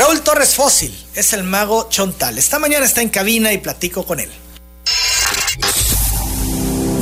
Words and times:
Raúl 0.00 0.22
Torres 0.22 0.54
Fósil 0.54 0.96
es 1.14 1.34
el 1.34 1.42
mago 1.42 1.90
Chontal. 1.90 2.38
Esta 2.38 2.58
mañana 2.58 2.86
está 2.86 3.02
en 3.02 3.10
cabina 3.10 3.52
y 3.52 3.58
platico 3.58 4.06
con 4.06 4.18
él. 4.18 4.30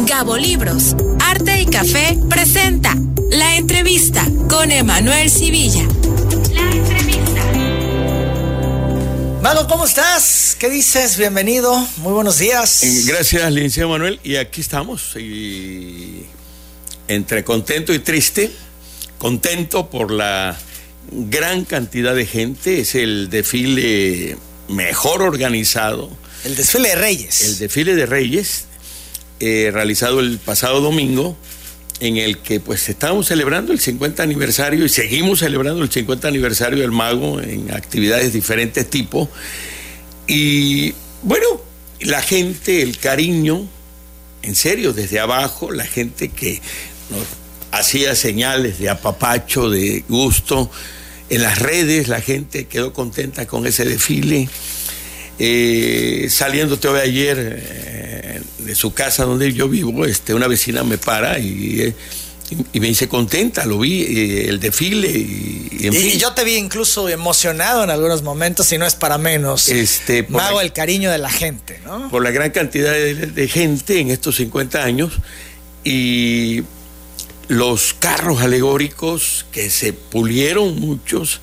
Gabo 0.05 0.37
Libros, 0.37 0.97
Arte 1.21 1.61
y 1.61 1.67
Café 1.67 2.19
presenta 2.29 2.97
la 3.31 3.55
entrevista 3.55 4.26
con 4.50 4.73
Emanuel 4.73 5.31
Civilla. 5.31 5.84
La 6.53 6.73
entrevista. 6.73 7.45
Mago, 9.42 9.68
¿cómo 9.68 9.84
estás? 9.84 10.56
¿Qué 10.58 10.68
dices? 10.68 11.16
Bienvenido. 11.16 11.78
Muy 11.98 12.12
buenos 12.12 12.38
días. 12.38 12.82
Eh, 12.82 13.02
gracias, 13.04 13.52
licenciado 13.52 13.90
Manuel. 13.90 14.18
Y 14.24 14.34
aquí 14.34 14.60
estamos. 14.60 15.14
Y 15.14 16.26
entre 17.06 17.44
contento 17.44 17.94
y 17.94 18.00
triste. 18.00 18.50
Contento 19.18 19.88
por 19.88 20.10
la 20.10 20.58
gran 21.11 21.64
cantidad 21.64 22.14
de 22.14 22.27
gente. 22.27 22.80
Es 22.80 22.95
el 22.95 23.30
desfile 23.30 24.36
mejor 24.68 25.22
organizado. 25.22 26.11
El 26.44 26.57
desfile 26.57 26.90
de 26.90 26.94
Reyes. 26.96 27.40
El 27.43 27.58
desfile 27.58 27.94
de 27.94 28.07
Reyes 28.07 28.68
eh, 29.40 29.71
realizado 29.72 30.18
el 30.18 30.39
pasado 30.39 30.81
domingo, 30.81 31.36
en 32.01 32.17
el 32.17 32.39
que 32.39 32.59
pues 32.59 32.89
estábamos 32.89 33.29
celebrando 33.29 33.73
el 33.73 33.79
50 33.79 34.21
aniversario 34.21 34.84
y 34.84 34.89
seguimos 34.89 35.39
celebrando 35.39 35.81
el 35.83 35.91
50 35.91 36.27
aniversario 36.27 36.81
del 36.81 36.91
mago 36.91 37.41
en 37.41 37.73
actividades 37.73 38.27
de 38.27 38.31
diferentes 38.33 38.91
tipos. 38.91 39.29
Y 40.27 40.93
bueno, 41.23 41.47
la 42.01 42.20
gente, 42.20 42.83
el 42.83 42.98
cariño, 42.98 43.69
en 44.43 44.56
serio, 44.56 44.93
desde 44.93 45.20
abajo, 45.20 45.70
la 45.70 45.87
gente 45.87 46.31
que 46.31 46.61
nos 47.11 47.25
hacía 47.70 48.17
señales 48.17 48.81
de 48.81 48.91
apapacho, 48.91 49.70
de 49.70 50.05
gusto, 50.09 50.69
en 51.31 51.43
las 51.43 51.59
redes 51.59 52.09
la 52.09 52.21
gente 52.21 52.67
quedó 52.67 52.93
contenta 52.93 53.47
con 53.47 53.67
ese 53.67 53.85
desfile. 53.85 54.49
Eh, 55.41 56.27
saliendo 56.31 56.79
te 56.79 56.89
ayer 56.89 57.62
eh, 57.62 58.41
de 58.59 58.75
su 58.75 58.93
casa 58.93 59.25
donde 59.25 59.53
yo 59.53 59.69
vivo, 59.69 60.05
este, 60.05 60.35
una 60.35 60.48
vecina 60.48 60.83
me 60.83 60.98
para 60.98 61.39
y, 61.39 61.81
eh, 61.81 61.95
y, 62.73 62.81
me 62.81 62.89
dice 62.89 63.09
contenta, 63.09 63.65
lo 63.65 63.79
vi, 63.79 64.03
eh, 64.03 64.48
el 64.48 64.59
desfile. 64.59 65.09
Y, 65.09 65.69
y, 65.81 66.19
yo 66.19 66.33
te 66.33 66.43
vi 66.43 66.57
incluso 66.57 67.09
emocionado 67.09 67.85
en 67.85 67.91
algunos 67.91 68.23
momentos 68.23 68.73
y 68.73 68.79
no 68.79 68.87
es 68.87 68.97
para 68.97 69.17
menos. 69.17 69.69
Este, 69.69 70.27
Mago 70.29 70.61
el 70.61 70.73
cariño 70.73 71.11
de 71.11 71.19
la 71.19 71.31
gente, 71.31 71.81
¿no? 71.85 72.11
Por 72.11 72.25
la 72.25 72.31
gran 72.31 72.51
cantidad 72.51 72.92
de, 72.92 73.15
de 73.15 73.48
gente 73.48 74.01
en 74.01 74.11
estos 74.11 74.37
50 74.37 74.83
años 74.83 75.13
y 75.85 76.63
los 77.49 77.95
carros 77.95 78.43
alegóricos 78.43 79.47
que 79.53 79.71
se 79.71 79.93
pulieron 79.93 80.79
muchos 80.79 81.41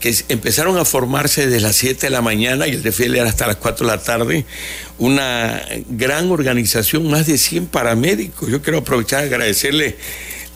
que 0.00 0.14
empezaron 0.28 0.78
a 0.78 0.84
formarse 0.84 1.46
desde 1.46 1.60
las 1.60 1.76
7 1.76 2.06
de 2.06 2.10
la 2.10 2.22
mañana 2.22 2.68
y 2.68 2.72
el 2.72 2.82
desfile 2.82 3.18
era 3.18 3.28
hasta 3.28 3.46
las 3.46 3.56
4 3.56 3.84
de 3.84 3.96
la 3.96 4.02
tarde, 4.02 4.46
una 4.98 5.60
gran 5.88 6.30
organización, 6.30 7.10
más 7.10 7.26
de 7.26 7.36
100 7.36 7.66
paramédicos. 7.66 8.48
Yo 8.48 8.62
quiero 8.62 8.78
aprovechar 8.78 9.24
y 9.24 9.26
agradecerle 9.26 9.96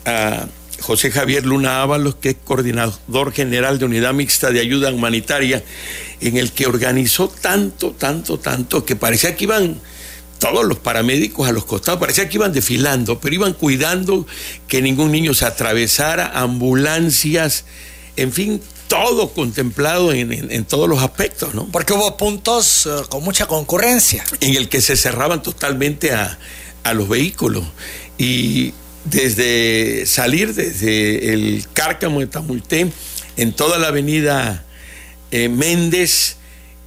a 0.04 0.46
José 0.80 1.10
Javier 1.10 1.44
Luna 1.44 1.82
Ábalos, 1.82 2.16
que 2.16 2.30
es 2.30 2.36
coordinador 2.44 3.32
general 3.32 3.78
de 3.78 3.84
Unidad 3.86 4.14
Mixta 4.14 4.50
de 4.50 4.60
Ayuda 4.60 4.92
Humanitaria, 4.92 5.62
en 6.20 6.36
el 6.36 6.52
que 6.52 6.66
organizó 6.66 7.28
tanto, 7.28 7.92
tanto, 7.92 8.38
tanto, 8.38 8.84
que 8.84 8.94
parecía 8.94 9.34
que 9.34 9.44
iban 9.44 9.80
todos 10.42 10.64
los 10.64 10.78
paramédicos 10.78 11.48
a 11.48 11.52
los 11.52 11.64
costados, 11.64 12.00
parecía 12.00 12.28
que 12.28 12.36
iban 12.36 12.52
desfilando, 12.52 13.20
pero 13.20 13.32
iban 13.32 13.52
cuidando 13.52 14.26
que 14.66 14.82
ningún 14.82 15.12
niño 15.12 15.34
se 15.34 15.44
atravesara, 15.44 16.32
ambulancias, 16.34 17.64
en 18.16 18.32
fin, 18.32 18.60
todo 18.88 19.32
contemplado 19.34 20.12
en, 20.12 20.64
todos 20.64 20.88
los 20.88 21.00
aspectos, 21.00 21.54
¿no? 21.54 21.68
Porque 21.70 21.92
hubo 21.92 22.16
puntos 22.16 22.86
eh, 22.86 22.90
con 23.08 23.22
mucha 23.22 23.46
concurrencia. 23.46 24.24
En 24.40 24.56
el 24.56 24.68
que 24.68 24.80
se 24.80 24.96
cerraban 24.96 25.44
totalmente 25.44 26.12
a, 26.12 26.36
los 26.92 27.08
vehículos. 27.08 27.64
Y 28.18 28.74
desde 29.04 30.06
salir 30.06 30.54
desde 30.54 31.32
el 31.32 31.66
Cárcamo 31.72 32.18
de 32.18 32.26
Tamulté, 32.26 32.90
en 33.36 33.52
toda 33.52 33.78
la 33.78 33.88
avenida 33.88 34.64
eh, 35.30 35.48
Méndez, 35.48 36.36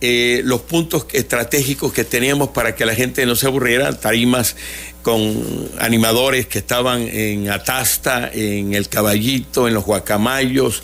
eh, 0.08 0.44
los 0.44 0.62
puntos 0.62 1.08
estratégicos 1.14 1.92
que 1.92 2.04
teníamos 2.04 2.50
para 2.50 2.76
que 2.76 2.86
la 2.86 2.94
gente 2.94 3.26
no 3.26 3.36
se 3.36 3.48
aburriera, 3.48 3.92
tarimas 3.92 4.56
con 5.02 5.68
animadores 5.80 6.46
que 6.46 6.60
estaban 6.60 7.02
en 7.02 7.50
Atasta, 7.50 8.30
en 8.32 8.76
El 8.76 8.88
Caballito, 8.88 9.68
en 9.68 9.74
los 9.74 9.84
Guacamayos, 9.84 10.84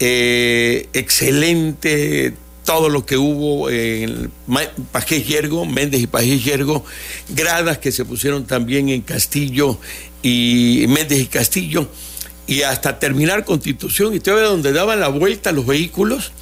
eh, 0.00 0.88
excelente 0.92 2.34
todo 2.64 2.88
lo 2.88 3.06
que 3.06 3.16
hubo 3.16 3.70
en 3.70 4.32
Pajés 4.90 5.24
Yergo, 5.28 5.64
Méndez 5.64 6.00
y 6.00 6.08
Pajés 6.08 6.44
Yergo, 6.44 6.84
gradas 7.28 7.78
que 7.78 7.92
se 7.92 8.04
pusieron 8.04 8.44
también 8.44 8.88
en 8.88 9.02
Castillo 9.02 9.78
y 10.20 10.84
Méndez 10.88 11.20
y 11.20 11.26
Castillo, 11.26 11.88
y 12.48 12.62
hasta 12.62 12.98
terminar 12.98 13.44
Constitución, 13.44 14.14
y 14.14 14.18
todavía 14.18 14.48
donde 14.48 14.72
daban 14.72 14.98
la 14.98 15.08
vuelta 15.08 15.52
los 15.52 15.64
vehículos, 15.64 16.32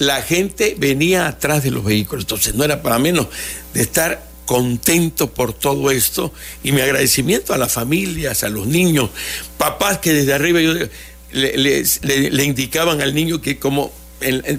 la 0.00 0.22
gente 0.22 0.74
venía 0.78 1.26
atrás 1.26 1.62
de 1.62 1.70
los 1.70 1.84
vehículos, 1.84 2.24
entonces 2.24 2.54
no 2.54 2.64
era 2.64 2.82
para 2.82 2.98
menos 2.98 3.26
de 3.74 3.82
estar 3.82 4.26
contento 4.46 5.30
por 5.30 5.52
todo 5.52 5.90
esto 5.90 6.32
y 6.64 6.72
mi 6.72 6.80
agradecimiento 6.80 7.52
a 7.52 7.58
las 7.58 7.72
familias, 7.72 8.42
a 8.42 8.48
los 8.48 8.66
niños, 8.66 9.10
papás 9.58 9.98
que 9.98 10.14
desde 10.14 10.32
arriba 10.32 10.58
yo 10.62 10.72
le, 11.32 12.44
indicaban 12.44 13.02
al 13.02 13.14
niño 13.14 13.42
que 13.42 13.58
como, 13.58 13.92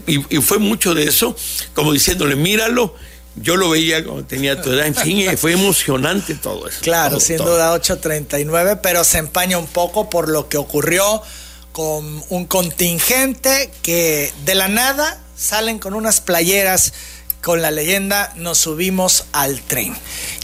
y, 0.05 0.37
fue 0.37 0.59
mucho 0.59 0.93
de 0.93 1.05
eso, 1.05 1.35
como 1.73 1.91
diciéndole, 1.91 2.35
míralo, 2.35 2.93
yo 3.35 3.55
lo 3.55 3.71
veía 3.71 4.03
cuando 4.03 4.23
tenía 4.23 4.61
tu 4.61 4.71
edad, 4.71 4.85
en 4.85 4.95
fin, 4.95 5.37
fue 5.39 5.53
emocionante 5.53 6.35
todo 6.35 6.67
eso. 6.67 6.81
Claro, 6.81 7.19
siendo 7.19 7.49
duda 7.49 7.75
8.39, 7.75 8.79
pero 8.83 9.03
se 9.03 9.17
empaña 9.17 9.57
un 9.57 9.67
poco 9.67 10.07
por 10.07 10.29
lo 10.29 10.49
que 10.49 10.57
ocurrió 10.57 11.23
con 11.71 12.23
un 12.29 12.45
contingente 12.45 13.71
que 13.81 14.31
de 14.45 14.53
la 14.53 14.67
nada 14.67 15.19
salen 15.41 15.79
con 15.79 15.95
unas 15.95 16.21
playeras 16.21 16.93
con 17.41 17.63
la 17.63 17.71
leyenda 17.71 18.31
nos 18.35 18.59
subimos 18.59 19.25
al 19.31 19.59
tren. 19.61 19.95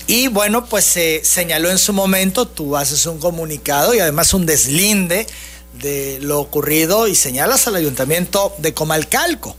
Y 0.08 0.30
bueno, 0.30 0.66
pues 0.66 0.84
se 0.86 1.22
señaló 1.24 1.70
en 1.70 1.78
su 1.78 1.94
momento, 1.94 2.48
tú 2.48 2.76
haces 2.76 3.06
un 3.06 3.20
comunicado 3.20 3.94
y 3.94 4.00
además 4.00 4.34
un 4.34 4.48
deslinde 4.48 5.28
de 5.74 6.18
lo 6.22 6.40
ocurrido 6.40 7.08
y 7.08 7.14
señalas 7.14 7.68
al 7.68 7.76
ayuntamiento 7.76 8.56
de 8.58 8.74
Comalcalco. 8.74 9.56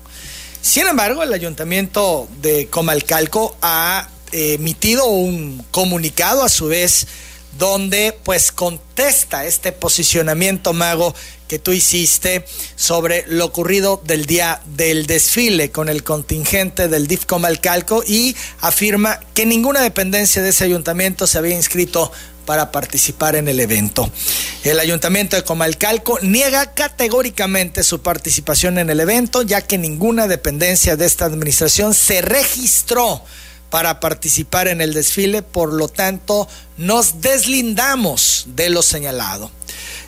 Sin 0.60 0.88
embargo, 0.88 1.22
el 1.22 1.32
ayuntamiento 1.32 2.26
de 2.43 2.66
Comalcalco 2.66 3.56
ha 3.62 4.09
eh, 4.32 4.55
emitido 4.55 5.06
un 5.06 5.65
comunicado 5.70 6.43
a 6.43 6.49
su 6.49 6.66
vez 6.66 7.06
donde 7.58 8.16
pues 8.24 8.52
contesta 8.52 9.44
este 9.44 9.72
posicionamiento 9.72 10.72
mago 10.72 11.14
que 11.48 11.58
tú 11.58 11.72
hiciste 11.72 12.44
sobre 12.76 13.24
lo 13.26 13.46
ocurrido 13.46 14.00
del 14.04 14.26
día 14.26 14.60
del 14.76 15.06
desfile 15.06 15.70
con 15.70 15.88
el 15.88 16.04
contingente 16.04 16.88
del 16.88 17.06
DIF 17.06 17.24
Comalcalco 17.26 18.04
y 18.06 18.36
afirma 18.60 19.19
que 19.34 19.46
ninguna 19.46 19.80
dependencia 19.80 20.42
de 20.42 20.50
ese 20.50 20.64
ayuntamiento 20.64 21.26
se 21.26 21.38
había 21.38 21.56
inscrito 21.56 22.12
para 22.44 22.70
participar 22.72 23.36
en 23.36 23.46
el 23.48 23.60
evento. 23.60 24.10
El 24.64 24.80
ayuntamiento 24.80 25.36
de 25.36 25.44
Comalcalco 25.44 26.19
niega 26.22 26.72
categóricamente 26.72 27.82
su 27.82 28.00
participación 28.00 28.78
en 28.78 28.88
el 28.88 29.00
evento, 29.00 29.42
ya 29.42 29.60
que 29.60 29.76
ninguna 29.76 30.26
dependencia 30.28 30.96
de 30.96 31.04
esta 31.04 31.26
administración 31.26 31.92
se 31.92 32.22
registró 32.22 33.22
para 33.70 34.00
participar 34.00 34.68
en 34.68 34.80
el 34.80 34.94
desfile, 34.94 35.42
por 35.42 35.72
lo 35.72 35.88
tanto 35.88 36.48
nos 36.76 37.20
deslindamos 37.20 38.46
de 38.48 38.70
lo 38.70 38.82
señalado. 38.82 39.50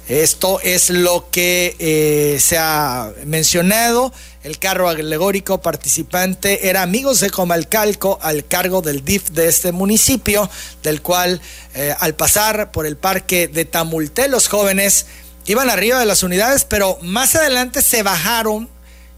Esto 0.09 0.61
es 0.63 0.91
lo 0.91 1.31
que 1.31 1.77
eh, 1.79 2.41
se 2.41 2.59
ha 2.59 3.13
mencionado 3.27 4.13
el 4.43 4.59
carro 4.59 4.89
alegórico 4.89 5.61
participante 5.61 6.69
era 6.71 6.81
Amigos 6.81 7.21
de 7.21 7.29
Comalcalco 7.29 8.19
al 8.23 8.47
cargo 8.47 8.81
del 8.81 9.05
DIF 9.05 9.31
de 9.33 9.49
este 9.49 9.71
municipio, 9.71 10.49
del 10.83 11.03
cual 11.03 11.43
eh, 11.75 11.95
al 12.01 12.15
pasar 12.15 12.73
por 12.73 12.87
el 12.87 12.97
parque 12.97 13.49
de 13.49 13.67
Tamulté 13.67 14.29
los 14.29 14.49
jóvenes 14.49 15.05
iban 15.45 15.69
arriba 15.69 16.01
de 16.01 16.07
las 16.07 16.23
unidades, 16.23 16.65
pero 16.65 16.97
más 17.03 17.35
adelante 17.35 17.83
se 17.83 18.03
bajaron, 18.03 18.71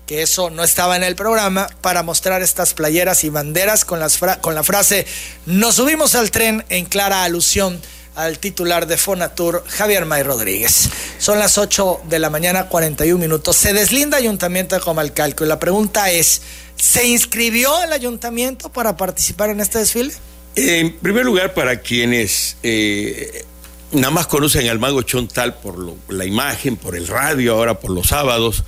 que 0.06 0.22
eso 0.22 0.50
no 0.50 0.64
estaba 0.64 0.96
en 0.96 1.04
el 1.04 1.14
programa, 1.14 1.68
para 1.80 2.02
mostrar 2.02 2.42
estas 2.42 2.74
playeras 2.74 3.24
y 3.24 3.28
banderas 3.28 3.84
con, 3.84 4.00
las 4.00 4.18
con 4.40 4.54
la 4.54 4.62
frase 4.62 5.06
Nos 5.46 5.76
subimos 5.76 6.14
al 6.14 6.30
tren 6.30 6.64
en 6.68 6.84
clara 6.86 7.24
alusión 7.24 7.80
al 8.14 8.38
titular 8.38 8.86
de 8.86 8.96
Fonatur, 8.96 9.64
Javier 9.66 10.04
May 10.04 10.22
Rodríguez. 10.22 10.90
Son 11.18 11.38
las 11.38 11.56
8 11.56 12.02
de 12.08 12.18
la 12.18 12.30
mañana, 12.30 12.68
41 12.68 13.18
minutos. 13.18 13.56
Se 13.56 13.72
deslinda 13.72 14.18
Ayuntamiento 14.18 14.74
de 14.74 14.82
Comalcalco 14.82 15.44
y 15.44 15.48
la 15.48 15.58
pregunta 15.58 16.10
es, 16.10 16.42
¿se 16.76 17.06
inscribió 17.06 17.82
el 17.82 17.92
ayuntamiento 17.92 18.70
para 18.70 18.96
participar 18.96 19.50
en 19.50 19.60
este 19.60 19.78
desfile? 19.78 20.12
En 20.54 20.98
primer 20.98 21.24
lugar, 21.24 21.54
para 21.54 21.80
quienes 21.80 22.58
eh, 22.62 23.46
nada 23.92 24.10
más 24.10 24.26
conocen 24.26 24.68
al 24.68 24.78
mago 24.78 25.02
Chontal 25.02 25.54
por 25.54 25.78
la 26.08 26.26
imagen, 26.26 26.76
por 26.76 26.94
el 26.94 27.08
radio, 27.08 27.54
ahora 27.54 27.80
por 27.80 27.90
los 27.90 28.08
sábados, 28.08 28.64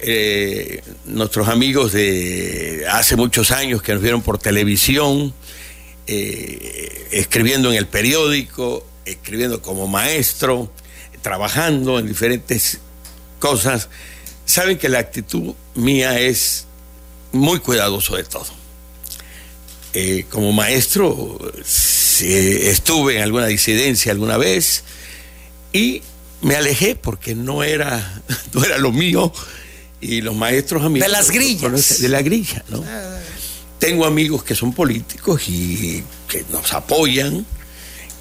eh, 0.00 0.82
nuestros 1.06 1.48
amigos 1.48 1.92
de 1.92 2.84
hace 2.90 3.16
muchos 3.16 3.50
años 3.50 3.82
que 3.82 3.92
nos 3.92 4.02
vieron 4.02 4.22
por 4.22 4.38
televisión, 4.38 5.32
eh, 6.06 7.08
escribiendo 7.10 7.70
en 7.70 7.78
el 7.78 7.86
periódico, 7.86 8.86
escribiendo 9.04 9.62
como 9.62 9.88
maestro, 9.88 10.70
trabajando 11.22 11.98
en 11.98 12.06
diferentes 12.06 12.78
cosas, 13.38 13.88
saben 14.44 14.78
que 14.78 14.88
la 14.88 14.98
actitud 14.98 15.54
mía 15.74 16.20
es 16.20 16.66
muy 17.32 17.60
cuidadoso 17.60 18.16
de 18.16 18.24
todo. 18.24 18.46
Eh, 19.94 20.26
como 20.28 20.52
maestro 20.52 21.38
estuve 22.20 23.16
en 23.16 23.22
alguna 23.22 23.46
disidencia 23.46 24.12
alguna 24.12 24.36
vez 24.36 24.84
y 25.72 26.02
me 26.42 26.54
alejé 26.54 26.96
porque 26.96 27.34
no 27.34 27.62
era, 27.62 28.22
no 28.52 28.62
era 28.62 28.76
lo 28.76 28.92
mío 28.92 29.32
y 30.00 30.20
los 30.20 30.34
maestros 30.34 30.84
amigos... 30.84 31.08
De 31.08 31.12
las 31.12 31.30
grillas. 31.30 32.00
De 32.00 32.08
la 32.08 32.22
grilla, 32.22 32.64
¿no? 32.68 32.84
Ah. 32.86 33.18
Tengo 33.78 34.06
amigos 34.06 34.42
que 34.42 34.54
son 34.54 34.72
políticos 34.72 35.48
y 35.48 36.02
que 36.28 36.44
nos 36.50 36.72
apoyan, 36.72 37.44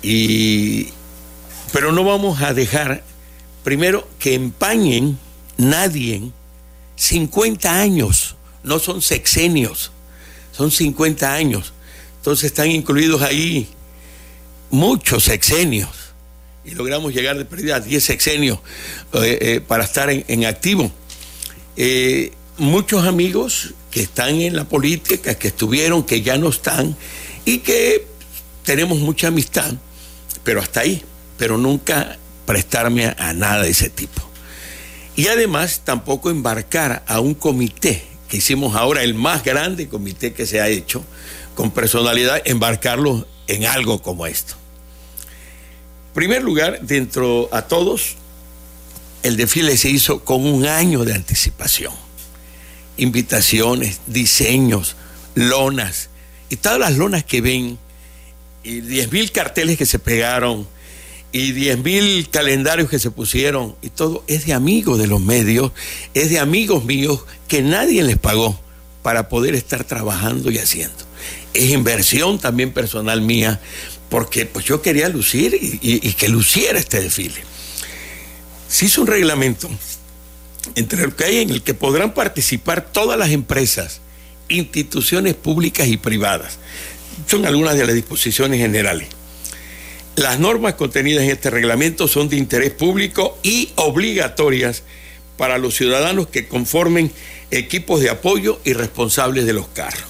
y, 0.02 0.90
pero 1.72 1.92
no 1.92 2.04
vamos 2.04 2.42
a 2.42 2.54
dejar, 2.54 3.04
primero, 3.64 4.08
que 4.20 4.34
empañen 4.34 5.18
nadie 5.58 6.32
50 6.96 7.80
años, 7.80 8.36
no 8.64 8.80
son 8.80 9.02
sexenios, 9.02 9.92
son 10.52 10.72
50 10.72 11.34
años. 11.34 11.74
Entonces 12.18 12.46
están 12.46 12.72
incluidos 12.72 13.22
ahí 13.22 13.68
muchos 14.72 15.24
sexenios 15.24 15.90
y 16.66 16.72
logramos 16.72 17.14
llegar 17.14 17.38
de 17.38 17.46
pérdida 17.46 17.78
a 17.78 17.80
10 17.80 18.04
sexenios 18.04 18.60
eh, 19.14 19.38
eh, 19.42 19.62
para 19.66 19.84
estar 19.84 20.10
en 20.10 20.46
activo. 20.46 20.92
Eh, 21.78 22.32
muchos 22.58 23.06
amigos 23.06 23.74
que 23.92 24.02
están 24.02 24.36
en 24.42 24.56
la 24.56 24.66
política, 24.66 25.36
que 25.36 25.50
estuvieron, 25.50 26.04
que 26.04 26.22
ya 26.22 26.38
no 26.38 26.50
están 26.50 26.96
y 27.46 27.60
que 27.60 28.08
tenemos 28.64 29.00
mucha 29.00 29.28
amistad, 29.28 29.74
pero 30.44 30.62
hasta 30.62 30.82
ahí, 30.82 31.04
pero 31.38 31.58
nunca 31.58 32.18
prestarme 32.46 33.06
a, 33.06 33.34
nada 33.34 33.64
de 33.64 33.70
ese 33.70 33.90
tipo. 33.90 34.22
Y 35.16 35.28
además 35.28 35.82
tampoco 35.84 36.30
embarcar 36.30 37.04
a 37.08 37.20
un 37.20 37.34
comité 37.34 38.04
que 38.28 38.38
hicimos 38.38 38.76
ahora, 38.76 39.04
el 39.04 39.14
más 39.14 39.44
grande 39.44 39.88
comité 39.88 40.34
que 40.34 40.46
se 40.46 40.60
ha 40.60 40.68
hecho, 40.68 41.04
con 41.54 41.72
personalidad, 41.72 42.42
embarcarlo 42.46 43.28
en 43.48 43.66
algo 43.66 44.02
como 44.02 44.26
esto. 44.26 44.56
En 46.08 46.14
primer 46.14 46.44
lugar, 46.44 46.82
dentro 46.82 47.50
a 47.52 47.64
todos, 47.64 48.18
el 49.26 49.38
desfile 49.38 49.76
se 49.76 49.90
hizo 49.90 50.24
con 50.24 50.46
un 50.46 50.68
año 50.68 51.04
de 51.04 51.16
anticipación. 51.16 51.92
Invitaciones, 52.98 54.00
diseños, 54.06 54.96
lonas, 55.34 56.10
y 56.48 56.58
todas 56.58 56.78
las 56.78 56.96
lonas 56.96 57.24
que 57.24 57.42
ven, 57.42 57.80
y 58.64 58.82
10 58.82 59.12
mil 59.12 59.32
carteles 59.32 59.80
que 59.80 59.88
se 59.88 59.98
pegaron, 59.98 60.68
y 61.32 61.54
10 61.54 61.80
mil 61.80 62.30
calendarios 62.30 62.88
que 62.88 63.00
se 63.00 63.10
pusieron, 63.10 63.76
y 63.82 63.90
todo 63.90 64.24
es 64.28 64.46
de 64.46 64.54
amigos 64.54 65.00
de 65.00 65.08
los 65.08 65.22
medios, 65.22 65.72
es 66.14 66.30
de 66.30 66.38
amigos 66.38 66.86
míos 66.86 67.22
que 67.48 67.64
nadie 67.64 68.04
les 68.04 68.20
pagó 68.20 68.60
para 69.02 69.28
poder 69.28 69.56
estar 69.56 69.86
trabajando 69.86 70.52
y 70.52 70.60
haciendo. 70.60 71.04
Es 71.56 71.72
inversión 71.72 72.38
también 72.38 72.74
personal 72.74 73.22
mía, 73.22 73.60
porque 74.08 74.46
pues 74.46 74.66
yo 74.66 74.84
quería 74.84 75.10
lucir 75.10 75.58
y 75.60 76.14
que 76.14 76.30
luciera 76.30 76.78
este 76.78 77.02
desfile 77.02 77.55
se 78.76 78.88
hizo 78.88 79.04
un 79.04 79.08
reglamento 79.08 79.70
entre 80.76 81.06
el 81.06 81.16
que 81.16 81.24
hay 81.24 81.38
en 81.38 81.50
el 81.50 81.62
que 81.62 81.74
podrán 81.74 82.14
participar 82.14 82.92
todas 82.92 83.18
las 83.18 83.30
empresas, 83.30 84.02
instituciones 84.50 85.34
públicas 85.34 85.88
y 85.88 85.96
privadas. 85.96 86.58
Son 87.26 87.46
algunas 87.46 87.78
de 87.78 87.86
las 87.86 87.96
disposiciones 87.96 88.60
generales. 88.60 89.08
Las 90.18 90.40
normas 90.40 90.74
contenidas 90.74 91.24
en 91.24 91.30
este 91.30 91.52
reglamento 91.52 92.10
son 92.10 92.28
de 92.28 92.36
interés 92.36 92.72
público 92.72 93.40
y 93.44 93.72
obligatorias 93.76 94.84
para 95.38 95.58
los 95.58 95.74
ciudadanos 95.74 96.28
que 96.28 96.50
conformen 96.50 97.14
equipos 97.52 98.02
de 98.02 98.10
apoyo 98.10 98.60
y 98.66 98.74
responsables 98.74 99.46
de 99.46 99.54
los 99.54 99.70
carros. 99.70 100.04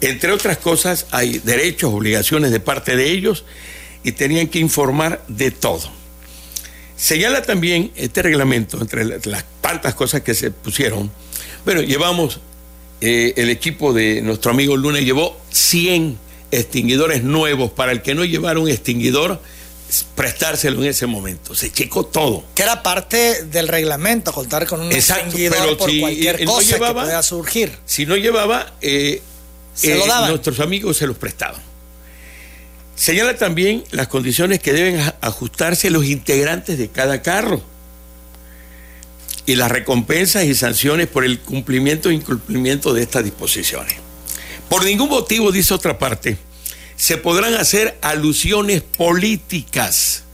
Entre 0.00 0.32
otras 0.32 0.58
cosas, 0.58 1.06
hay 1.12 1.38
derechos, 1.38 1.94
obligaciones 1.94 2.50
de 2.50 2.58
parte 2.58 2.96
de 2.96 3.12
ellos 3.12 3.44
y 4.02 4.10
tenían 4.10 4.48
que 4.48 4.58
informar 4.58 5.24
de 5.28 5.52
todo. 5.52 5.94
Señala 6.96 7.42
también 7.42 7.92
este 7.94 8.22
reglamento, 8.22 8.80
entre 8.80 9.04
las 9.04 9.44
tantas 9.60 9.94
cosas 9.94 10.22
que 10.22 10.34
se 10.34 10.50
pusieron, 10.50 11.10
bueno, 11.64 11.82
llevamos, 11.82 12.40
eh, 13.00 13.34
el 13.36 13.50
equipo 13.50 13.92
de 13.92 14.22
nuestro 14.22 14.50
amigo 14.50 14.76
Luna 14.76 15.00
llevó 15.00 15.38
100 15.50 16.18
extinguidores 16.50 17.22
nuevos 17.22 17.70
para 17.70 17.92
el 17.92 18.02
que 18.02 18.14
no 18.14 18.24
llevara 18.24 18.58
un 18.58 18.68
extinguidor, 18.68 19.40
prestárselo 20.14 20.82
en 20.82 20.90
ese 20.90 21.06
momento. 21.06 21.54
Se 21.54 21.70
checó 21.70 22.06
todo. 22.06 22.44
Que 22.54 22.62
era 22.62 22.82
parte 22.82 23.44
del 23.44 23.68
reglamento, 23.68 24.32
contar 24.32 24.66
con 24.66 24.80
un 24.80 24.92
extinguidor 24.92 25.76
por 25.76 25.90
cualquier 25.98 26.44
cosa 26.44 26.78
que 26.78 26.92
pueda 26.94 27.22
surgir. 27.22 27.76
Si 27.84 28.06
no 28.06 28.16
llevaba, 28.16 28.74
eh, 28.80 29.22
eh, 29.82 30.02
nuestros 30.28 30.60
amigos 30.60 30.96
se 30.96 31.06
los 31.06 31.16
prestaban. 31.16 31.65
Señala 32.96 33.36
también 33.36 33.84
las 33.90 34.08
condiciones 34.08 34.58
que 34.58 34.72
deben 34.72 35.00
ajustarse 35.20 35.90
los 35.90 36.06
integrantes 36.06 36.78
de 36.78 36.88
cada 36.88 37.20
carro 37.20 37.62
y 39.44 39.54
las 39.54 39.70
recompensas 39.70 40.44
y 40.44 40.54
sanciones 40.54 41.06
por 41.06 41.24
el 41.24 41.38
cumplimiento 41.38 42.08
e 42.08 42.14
incumplimiento 42.14 42.94
de 42.94 43.02
estas 43.02 43.22
disposiciones. 43.22 43.96
Por 44.70 44.84
ningún 44.84 45.10
motivo, 45.10 45.52
dice 45.52 45.74
otra 45.74 45.98
parte, 45.98 46.38
se 46.96 47.18
podrán 47.18 47.54
hacer 47.54 47.98
alusiones 48.00 48.80
políticas, 48.82 50.24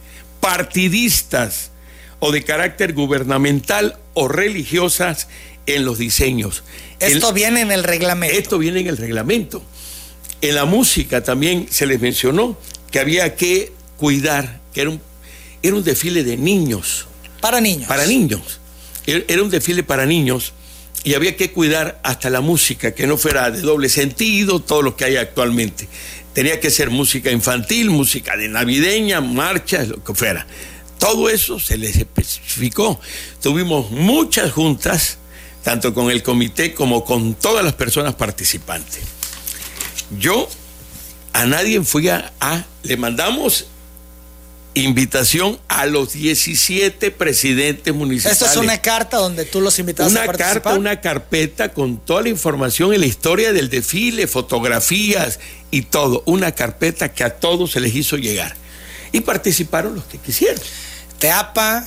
partidistas 0.41 1.73
o 2.20 2.31
de 2.31 2.44
carácter 2.44 2.93
gubernamental 2.93 3.99
o 4.14 4.29
religiosas 4.29 5.26
en 5.67 5.85
los 5.85 5.99
diseños. 5.99 6.62
Esto 7.00 7.32
viene 7.32 7.61
en 7.61 7.73
el 7.73 7.82
reglamento. 7.82 8.37
Esto 8.37 8.59
viene 8.59 8.81
en 8.81 8.87
el 8.87 8.97
reglamento. 8.97 9.64
En 10.43 10.56
la 10.56 10.65
música 10.65 11.23
también 11.23 11.69
se 11.71 11.87
les 11.87 12.00
mencionó 12.00 12.59
que 12.91 12.99
había 12.99 13.37
que 13.37 13.73
cuidar, 13.97 14.61
que 14.75 14.83
era 14.83 14.91
un, 14.91 15.00
era 15.62 15.77
un 15.77 15.85
desfile 15.85 16.25
de 16.25 16.37
niños. 16.37 17.06
Para 17.41 17.61
niños. 17.61 17.87
Para 17.87 18.06
niños. 18.06 18.61
Era 19.06 19.43
un 19.43 19.50
desfile 19.50 19.85
para 19.85 20.05
niños 20.05 20.53
y 21.05 21.15
había 21.15 21.37
que 21.37 21.53
cuidar 21.53 22.00
hasta 22.03 22.29
la 22.29 22.41
música, 22.41 22.93
que 22.93 23.06
no 23.06 23.17
fuera 23.17 23.53
de 23.53 23.61
doble 23.61 23.89
sentido, 23.89 24.61
todo 24.61 24.83
lo 24.83 24.97
que 24.97 25.05
hay 25.05 25.16
actualmente. 25.16 25.88
Tenía 26.33 26.59
que 26.59 26.71
ser 26.71 26.90
música 26.90 27.31
infantil, 27.31 27.90
música 27.90 28.37
de 28.37 28.49
navideña, 28.49 29.21
marchas, 29.21 29.88
lo 29.88 30.02
que 30.02 30.14
fuera. 30.14 30.47
Todo 30.99 31.28
eso 31.28 31.61
se 31.61 31.78
les 31.78 31.97
especificó. 31.97 33.00
Tuvimos 33.40 33.93
muchas 33.93 34.50
juntas, 34.50 35.19
tanto 35.62 35.95
con 35.95 36.11
el 36.11 36.23
comité 36.23 36.75
como 36.75 37.05
con 37.05 37.35
todas 37.35 37.64
las 37.64 37.75
personas 37.75 38.14
participantes. 38.14 39.22
Yo 40.19 40.49
a 41.33 41.47
nadie 41.47 41.83
fui 41.83 42.09
a, 42.09 42.33
le 42.83 42.97
mandamos 42.97 43.66
invitación 44.75 45.59
a 45.69 45.87
los 45.87 46.12
17 46.12 47.11
presidentes 47.11 47.95
municipales. 47.95 48.40
Esto 48.40 48.50
es 48.50 48.57
una 48.57 48.81
carta 48.81 49.19
donde 49.19 49.45
tú 49.45 49.61
los 49.61 49.78
invitas 49.78 50.14
a 50.14 50.25
participar. 50.25 50.38
Una 50.38 50.62
carta, 50.62 50.78
una 50.78 51.00
carpeta 51.00 51.73
con 51.73 51.99
toda 51.99 52.23
la 52.23 52.28
información 52.31 52.95
y 52.95 52.99
la 52.99 53.07
historia 53.07 53.52
del 53.52 53.69
desfile, 53.69 54.26
fotografías 54.26 55.40
y 55.71 55.83
todo. 55.83 56.23
Una 56.26 56.52
carpeta 56.52 57.12
que 57.12 57.25
a 57.25 57.37
todos 57.37 57.73
se 57.73 57.81
les 57.81 57.95
hizo 57.95 58.16
llegar. 58.16 58.57
Y 59.12 59.21
participaron 59.21 59.95
los 59.95 60.04
que 60.04 60.19
quisieron. 60.19 60.62
Teapa, 61.19 61.87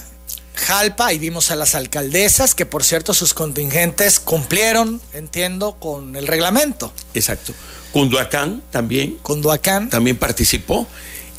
Jalpa 0.55 1.11
y 1.11 1.17
vimos 1.17 1.51
a 1.51 1.55
las 1.55 1.75
alcaldesas 1.75 2.55
que 2.55 2.65
por 2.65 2.83
cierto 2.83 3.13
sus 3.13 3.33
contingentes 3.33 4.19
cumplieron, 4.19 5.01
entiendo, 5.13 5.77
con 5.79 6.15
el 6.15 6.27
reglamento. 6.27 6.93
Exacto. 7.13 7.53
Cunduacán 7.95 8.61
también. 8.71 9.15
Cunduacán. 9.21 9.89
También 9.89 10.17
participó. 10.17 10.85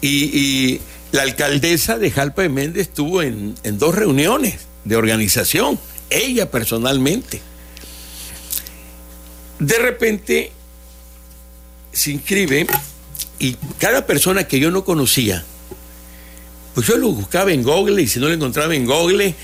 Y, 0.01 0.81
la 1.13 1.21
alcaldesa 1.23 1.99
de 1.99 2.11
Jalpa 2.11 2.43
de 2.43 2.49
Méndez 2.49 2.89
estuvo 2.89 3.21
en, 3.21 3.55
en 3.63 3.79
dos 3.79 3.95
reuniones 3.95 4.55
de 4.85 4.97
organización, 4.97 5.79
ella 6.09 6.51
personalmente. 6.51 7.43
De 9.59 9.79
repente 9.79 10.51
se 11.93 12.13
inscribe 12.13 12.67
y 13.39 13.57
cada 13.79 14.07
persona 14.07 14.49
que 14.49 14.59
yo 14.59 14.71
no 14.71 14.83
conocía, 14.83 15.45
pues 16.75 16.87
yo 16.87 16.97
lo 16.97 17.13
buscaba 17.13 17.53
en 17.53 17.63
Google 17.63 18.01
y 18.01 18.07
si 18.07 18.19
no 18.19 18.29
lo 18.29 18.35
encontraba 18.35 18.75
en 18.75 18.87
Google, 18.87 19.35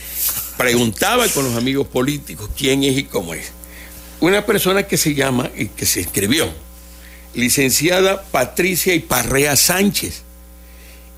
preguntaba 0.56 1.28
con 1.28 1.44
los 1.44 1.56
amigos 1.56 1.86
políticos 1.88 2.48
quién 2.56 2.82
es 2.84 2.96
y 2.96 3.04
cómo 3.04 3.34
es. 3.34 3.52
Una 4.20 4.46
persona 4.46 4.84
que 4.84 4.96
se 4.96 5.14
llama 5.14 5.50
y 5.54 5.66
que 5.66 5.84
se 5.84 6.00
escribió, 6.00 6.50
licenciada 7.34 8.22
Patricia 8.22 8.94
Iparrea 8.94 9.56
Sánchez, 9.56 10.22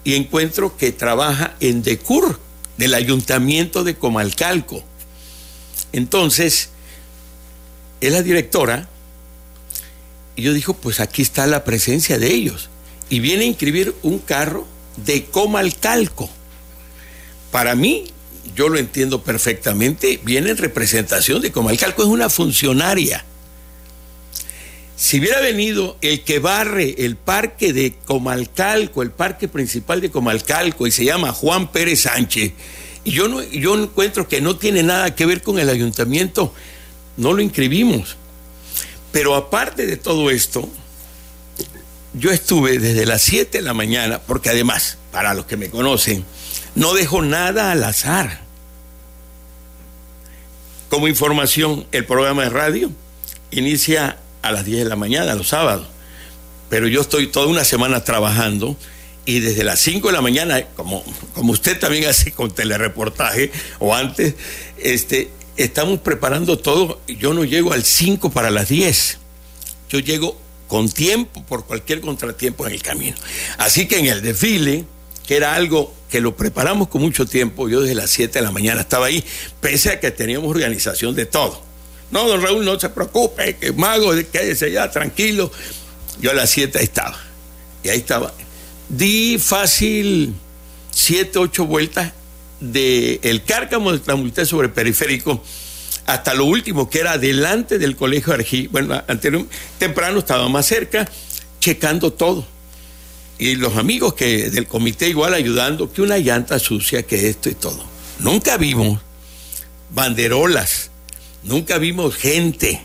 y 0.04 0.14
encuentro 0.14 0.76
que 0.76 0.92
trabaja 0.92 1.56
en 1.61 1.83
DECUR, 1.83 2.38
del 2.76 2.94
Ayuntamiento 2.94 3.85
de 3.85 3.94
Comalcalco. 3.94 4.83
Entonces, 5.92 6.71
es 8.00 8.12
la 8.12 8.23
directora, 8.23 8.88
y 10.37 10.42
yo 10.42 10.52
digo, 10.52 10.75
pues 10.75 11.00
aquí 11.00 11.23
está 11.23 11.47
la 11.47 11.64
presencia 11.64 12.18
de 12.18 12.33
ellos. 12.33 12.68
Y 13.09 13.21
viene 13.21 13.44
a 13.44 13.47
inscribir 13.47 13.94
un 14.02 14.18
carro 14.18 14.66
de 14.97 15.25
Comalcalco. 15.26 16.28
Para 17.52 17.76
mí, 17.76 18.04
yo 18.56 18.68
lo 18.68 18.78
entiendo 18.78 19.23
perfectamente, 19.23 20.21
viene 20.25 20.50
en 20.50 20.56
representación 20.56 21.40
de 21.40 21.52
Comalcalco, 21.52 22.02
es 22.02 22.09
una 22.09 22.28
funcionaria. 22.28 23.25
Si 24.97 25.19
hubiera 25.19 25.41
venido 25.41 25.97
el 26.01 26.23
que 26.23 26.39
barre 26.39 26.95
el 26.99 27.17
parque 27.17 27.73
de 27.73 27.95
Comalcalco, 28.05 29.03
el 29.03 29.11
parque 29.11 29.49
principal 29.49 30.01
de 30.01 30.11
Comalcalco, 30.11 30.87
y 30.87 30.93
se 30.93 31.05
llama 31.05 31.33
Juan 31.33 31.73
Pérez 31.73 32.03
Sánchez, 32.03 32.53
y 33.03 33.11
yo, 33.11 33.29
no, 33.29 33.43
yo 33.43 33.77
encuentro 33.77 34.29
que 34.29 34.41
no 34.41 34.57
tiene 34.57 34.83
nada 34.83 35.15
que 35.15 35.27
ver 35.27 35.43
con 35.43 35.59
el 35.59 35.69
ayuntamiento, 35.69 36.55
no 37.17 37.33
lo 37.33 37.43
inscribimos. 37.43 38.17
Pero 39.13 39.35
aparte 39.35 39.87
de 39.87 39.97
todo 39.97 40.31
esto, 40.31 40.69
yo 42.15 42.31
estuve 42.31 42.79
desde 42.79 43.05
las 43.05 43.23
7 43.23 43.59
de 43.59 43.63
la 43.63 43.75
mañana, 43.75 44.21
porque 44.21 44.51
además, 44.51 44.99
para 45.11 45.35
los 45.35 45.47
que 45.47 45.57
me 45.57 45.71
conocen, 45.71 46.25
no 46.75 46.95
dejo 46.95 47.21
nada 47.21 47.73
al 47.73 47.83
azar. 47.85 48.41
Como 50.89 51.09
información, 51.09 51.87
el 51.93 52.07
programa 52.07 52.45
de 52.45 52.51
radio 52.51 52.91
inicia 53.51 54.19
a 54.45 54.53
las 54.53 54.65
10 54.65 54.85
de 54.85 54.89
la 54.89 54.97
mañana, 54.97 55.35
los 55.35 55.49
sábados. 55.49 55.87
Pero 56.69 56.87
yo 56.87 57.01
estoy 57.01 57.29
toda 57.29 57.47
una 57.47 57.65
semana 57.65 58.05
trabajando 58.05 58.77
y 59.27 59.41
desde 59.41 59.65
las 59.65 59.81
5 59.81 60.09
de 60.09 60.13
la 60.13 60.21
mañana, 60.21 60.63
como, 60.77 61.03
como 61.35 61.53
usted 61.53 61.79
también 61.79 62.05
hace 62.07 62.33
con 62.33 62.51
telereportaje 62.51 63.51
o 63.79 63.95
antes, 63.95 64.35
este, 64.79 65.31
estamos 65.57 66.01
preparando 66.01 66.59
todo. 66.59 67.01
Yo 67.07 67.33
no 67.33 67.45
llego 67.45 67.73
al 67.73 67.85
5 67.85 68.31
para 68.31 68.51
las 68.51 68.69
10. 68.69 69.19
Yo 69.89 69.99
llego 70.01 70.39
con 70.69 70.91
tiempo 70.91 71.43
por 71.47 71.65
cualquier 71.65 72.01
contratiempo 72.01 72.67
en 72.67 72.75
el 72.75 72.83
camino. 72.83 73.17
Así 73.59 73.87
que 73.87 73.99
en 73.99 74.07
el 74.07 74.21
desfile, 74.21 74.85
que 75.27 75.37
era 75.37 75.55
algo 75.55 75.95
que 76.11 76.21
lo 76.21 76.37
preparamos 76.37 76.89
con 76.89 77.01
mucho 77.01 77.25
tiempo, 77.25 77.69
yo 77.69 77.81
desde 77.81 77.95
las 77.95 78.11
7 78.11 78.39
de 78.41 78.45
la 78.45 78.51
mañana 78.51 78.83
estaba 78.83 79.07
ahí, 79.07 79.25
pese 79.61 79.91
a 79.91 80.01
que 80.01 80.11
teníamos 80.11 80.51
organización 80.51 81.15
de 81.15 81.25
todo. 81.25 81.63
No, 82.14 82.28
don 82.28 82.40
Raúl, 82.40 82.64
no 82.64 82.78
se 82.78 82.88
preocupe, 82.90 83.56
que 83.56 83.73
mago, 83.73 84.12
quédese 84.30 84.71
ya, 84.71 84.88
tranquilo. 84.88 85.50
Yo 86.21 86.30
a 86.30 86.35
las 86.35 86.49
7 86.50 86.78
ahí 86.78 86.85
estaba. 86.85 87.18
Y 87.83 87.88
ahí 87.88 87.99
estaba. 87.99 88.33
Di 88.88 89.37
fácil 89.40 90.33
7, 90.92 91.40
8 91.40 91.66
vueltas 91.66 92.12
del 92.61 93.18
el 93.21 93.42
cárcamo 93.42 93.90
de 93.90 93.99
Tramulté 93.99 94.47
sobre 94.47 94.68
periférico 94.68 95.42
hasta 96.06 96.35
lo 96.35 96.44
último, 96.44 96.88
que 96.88 97.00
era 97.00 97.18
delante 97.18 97.80
del 97.80 97.97
colegio 97.97 98.33
Arjí. 98.33 98.68
Bueno, 98.68 99.02
anterior, 99.09 99.44
temprano 99.78 100.21
estaba 100.21 100.49
más 100.49 100.66
cerca, 100.66 101.11
checando 101.59 102.12
todo. 102.12 102.47
Y 103.40 103.56
los 103.56 103.76
amigos 103.76 104.14
que 104.14 104.50
del 104.50 104.68
comité 104.68 105.09
igual 105.09 105.35
ayudando, 105.35 105.92
que 105.92 106.00
una 106.00 106.18
llanta 106.18 106.61
sucia, 106.61 107.02
que 107.02 107.28
esto 107.28 107.49
y 107.49 107.54
todo. 107.54 107.85
Nunca 108.21 108.56
vimos 108.56 109.00
banderolas 109.90 110.92
Nunca 111.45 111.79
vimos 111.79 112.17
gente, 112.17 112.81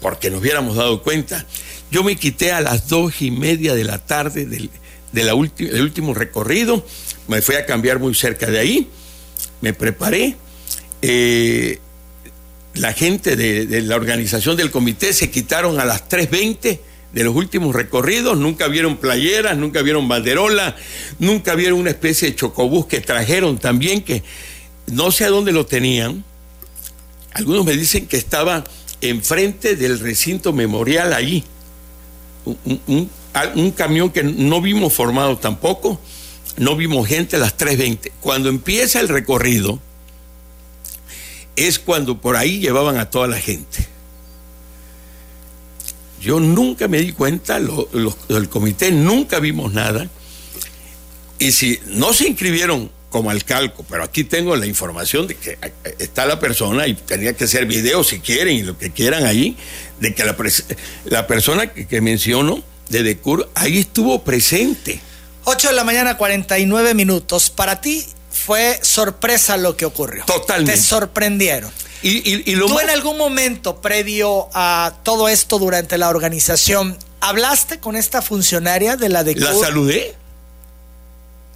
porque 0.00 0.30
nos 0.30 0.40
hubiéramos 0.40 0.76
dado 0.76 1.02
cuenta. 1.02 1.46
Yo 1.90 2.04
me 2.04 2.16
quité 2.16 2.52
a 2.52 2.60
las 2.60 2.88
dos 2.88 3.22
y 3.22 3.30
media 3.30 3.74
de 3.74 3.84
la 3.84 3.98
tarde 3.98 4.46
del, 4.46 4.70
de 5.12 5.24
la 5.24 5.34
último 5.34 6.12
recorrido, 6.12 6.84
me 7.28 7.40
fui 7.40 7.54
a 7.54 7.64
cambiar 7.66 7.98
muy 7.98 8.14
cerca 8.14 8.46
de 8.46 8.58
ahí, 8.58 8.88
me 9.60 9.72
preparé. 9.72 10.36
Eh, 11.02 11.78
la 12.74 12.92
gente 12.92 13.36
de, 13.36 13.66
de, 13.66 13.82
la 13.82 13.94
organización 13.94 14.56
del 14.56 14.70
comité 14.70 15.12
se 15.12 15.30
quitaron 15.30 15.78
a 15.78 15.84
las 15.84 16.08
3.20 16.08 16.80
de 17.12 17.24
los 17.24 17.34
últimos 17.36 17.74
recorridos, 17.74 18.36
nunca 18.36 18.66
vieron 18.66 18.96
playeras, 18.96 19.56
nunca 19.56 19.82
vieron 19.82 20.08
banderola, 20.08 20.74
nunca 21.20 21.54
vieron 21.54 21.78
una 21.78 21.90
especie 21.90 22.28
de 22.28 22.34
chocobús 22.34 22.86
que 22.86 23.00
trajeron 23.00 23.58
también, 23.58 24.02
que 24.02 24.24
no 24.88 25.12
sé 25.12 25.24
a 25.24 25.28
dónde 25.28 25.52
lo 25.52 25.64
tenían, 25.64 26.24
algunos 27.34 27.66
me 27.66 27.76
dicen 27.76 28.06
que 28.06 28.16
estaba 28.16 28.64
enfrente 29.00 29.76
del 29.76 29.98
recinto 29.98 30.52
memorial 30.52 31.12
allí. 31.12 31.44
Un, 32.44 33.10
camión 33.76 34.10
que 34.10 34.22
no 34.22 34.60
vimos 34.60 34.92
formado 34.92 35.36
tampoco, 35.36 36.00
no 36.56 36.76
vimos 36.76 37.08
gente 37.08 37.36
a 37.36 37.40
las 37.40 37.56
3.20. 37.56 38.12
Cuando 38.20 38.48
empieza 38.48 39.00
el 39.00 39.08
recorrido, 39.08 39.80
es 41.56 41.80
cuando 41.80 42.20
por 42.20 42.36
ahí 42.36 42.60
llevaban 42.60 42.98
a 42.98 43.10
toda 43.10 43.26
la 43.26 43.38
gente. 43.38 43.88
Yo 46.20 46.38
nunca 46.38 46.86
me 46.86 47.00
di 47.00 47.12
cuenta, 47.12 47.58
lo, 47.58 47.88
del 48.28 48.48
comité 48.48 48.92
nunca 48.92 49.40
vimos 49.40 49.72
nada. 49.72 50.08
Y 51.40 51.50
si 51.50 51.80
no 51.88 52.14
se 52.14 52.28
inscribieron 52.28 52.90
como 53.14 53.30
al 53.30 53.44
calco, 53.44 53.86
pero 53.88 54.02
aquí 54.02 54.24
tengo 54.24 54.56
la 54.56 54.66
información 54.66 55.28
de 55.28 55.36
que 55.36 55.56
está 56.00 56.26
la 56.26 56.40
persona 56.40 56.88
y 56.88 56.94
tenía 56.94 57.32
que 57.32 57.44
hacer 57.44 57.64
videos 57.64 58.08
si 58.08 58.18
quieren 58.18 58.56
y 58.56 58.62
lo 58.62 58.76
que 58.76 58.90
quieran 58.90 59.24
ahí, 59.24 59.56
de 60.00 60.16
que 60.16 60.24
la, 60.24 60.36
la 61.04 61.24
persona 61.28 61.72
que, 61.72 62.00
menciono 62.00 62.64
de 62.88 63.04
Decur 63.04 63.48
ahí 63.54 63.78
estuvo 63.78 64.24
presente. 64.24 64.98
8 65.44 65.68
de 65.68 65.74
la 65.74 65.84
mañana, 65.84 66.16
49 66.16 66.94
minutos. 66.94 67.50
Para 67.50 67.80
ti 67.80 68.04
fue 68.32 68.80
sorpresa 68.82 69.56
lo 69.58 69.76
que 69.76 69.84
ocurrió. 69.84 70.24
Totalmente. 70.24 70.72
Te 70.72 70.78
sorprendieron. 70.78 71.70
Y, 72.02 72.50
y, 72.50 72.56
lo 72.56 72.66
¿Tú 72.66 72.80
en 72.80 72.90
algún 72.90 73.16
momento 73.16 73.80
previo 73.80 74.48
a 74.54 74.92
todo 75.04 75.28
esto 75.28 75.60
durante 75.60 75.98
la 75.98 76.08
organización 76.08 76.98
hablaste 77.20 77.78
con 77.78 77.94
esta 77.94 78.22
funcionaria 78.22 78.96
de 78.96 79.08
la 79.08 79.22
Decur? 79.22 79.44
La 79.44 79.54
saludé. 79.54 80.16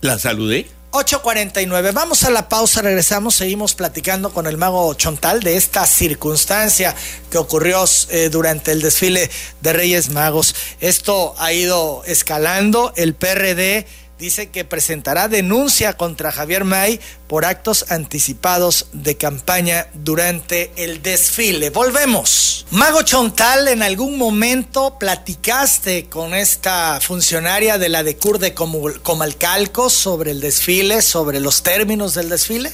La 0.03 0.21
saludé 0.21 0.78
8.49. 0.91 1.93
Vamos 1.93 2.25
a 2.25 2.31
la 2.31 2.49
pausa, 2.49 2.81
regresamos, 2.81 3.35
seguimos 3.35 3.75
platicando 3.75 4.33
con 4.33 4.47
el 4.47 4.57
mago 4.57 4.95
Chontal 4.95 5.41
de 5.41 5.57
esta 5.57 5.87
circunstancia 5.87 6.95
que 7.31 7.37
ocurrió 7.37 7.85
eh, 8.09 8.31
durante 8.31 8.73
el 8.73 8.81
desfile 8.81 9.31
de 9.61 9.73
Reyes 9.75 10.09
Magos. 10.11 10.55
Esto 10.81 11.35
ha 11.39 11.53
ido 11.53 12.03
escalando, 12.07 12.93
el 12.97 13.15
PRD 13.15 13.87
dice 14.19 14.51
que 14.51 14.65
presentará 14.65 15.29
denuncia 15.29 15.97
contra 15.97 16.33
Javier 16.33 16.65
May 16.65 17.01
por 17.27 17.45
actos 17.45 17.87
anticipados 17.91 18.87
de 18.93 19.17
campaña 19.17 19.89
durante 19.95 20.73
el 20.77 21.03
desfile. 21.03 21.71
Volvemos. 21.71 22.67
Mago 22.71 23.03
Chontal, 23.03 23.69
¿en 23.69 23.83
algún 23.83 24.19
momento 24.19 24.99
platicaste 24.99 26.07
con 26.07 26.35
esta 26.35 27.01
funcionaria 27.01 27.79
de 27.79 27.89
la 27.89 28.03
DECUR 28.03 28.39
de 28.39 28.55
Comalcalco 28.55 29.89
sobre 29.89 30.33
el 30.33 30.41
desfile, 30.41 31.01
sobre 31.01 31.41
los 31.41 31.63
términos 31.63 32.15
del 32.15 32.29
desfile? 32.29 32.71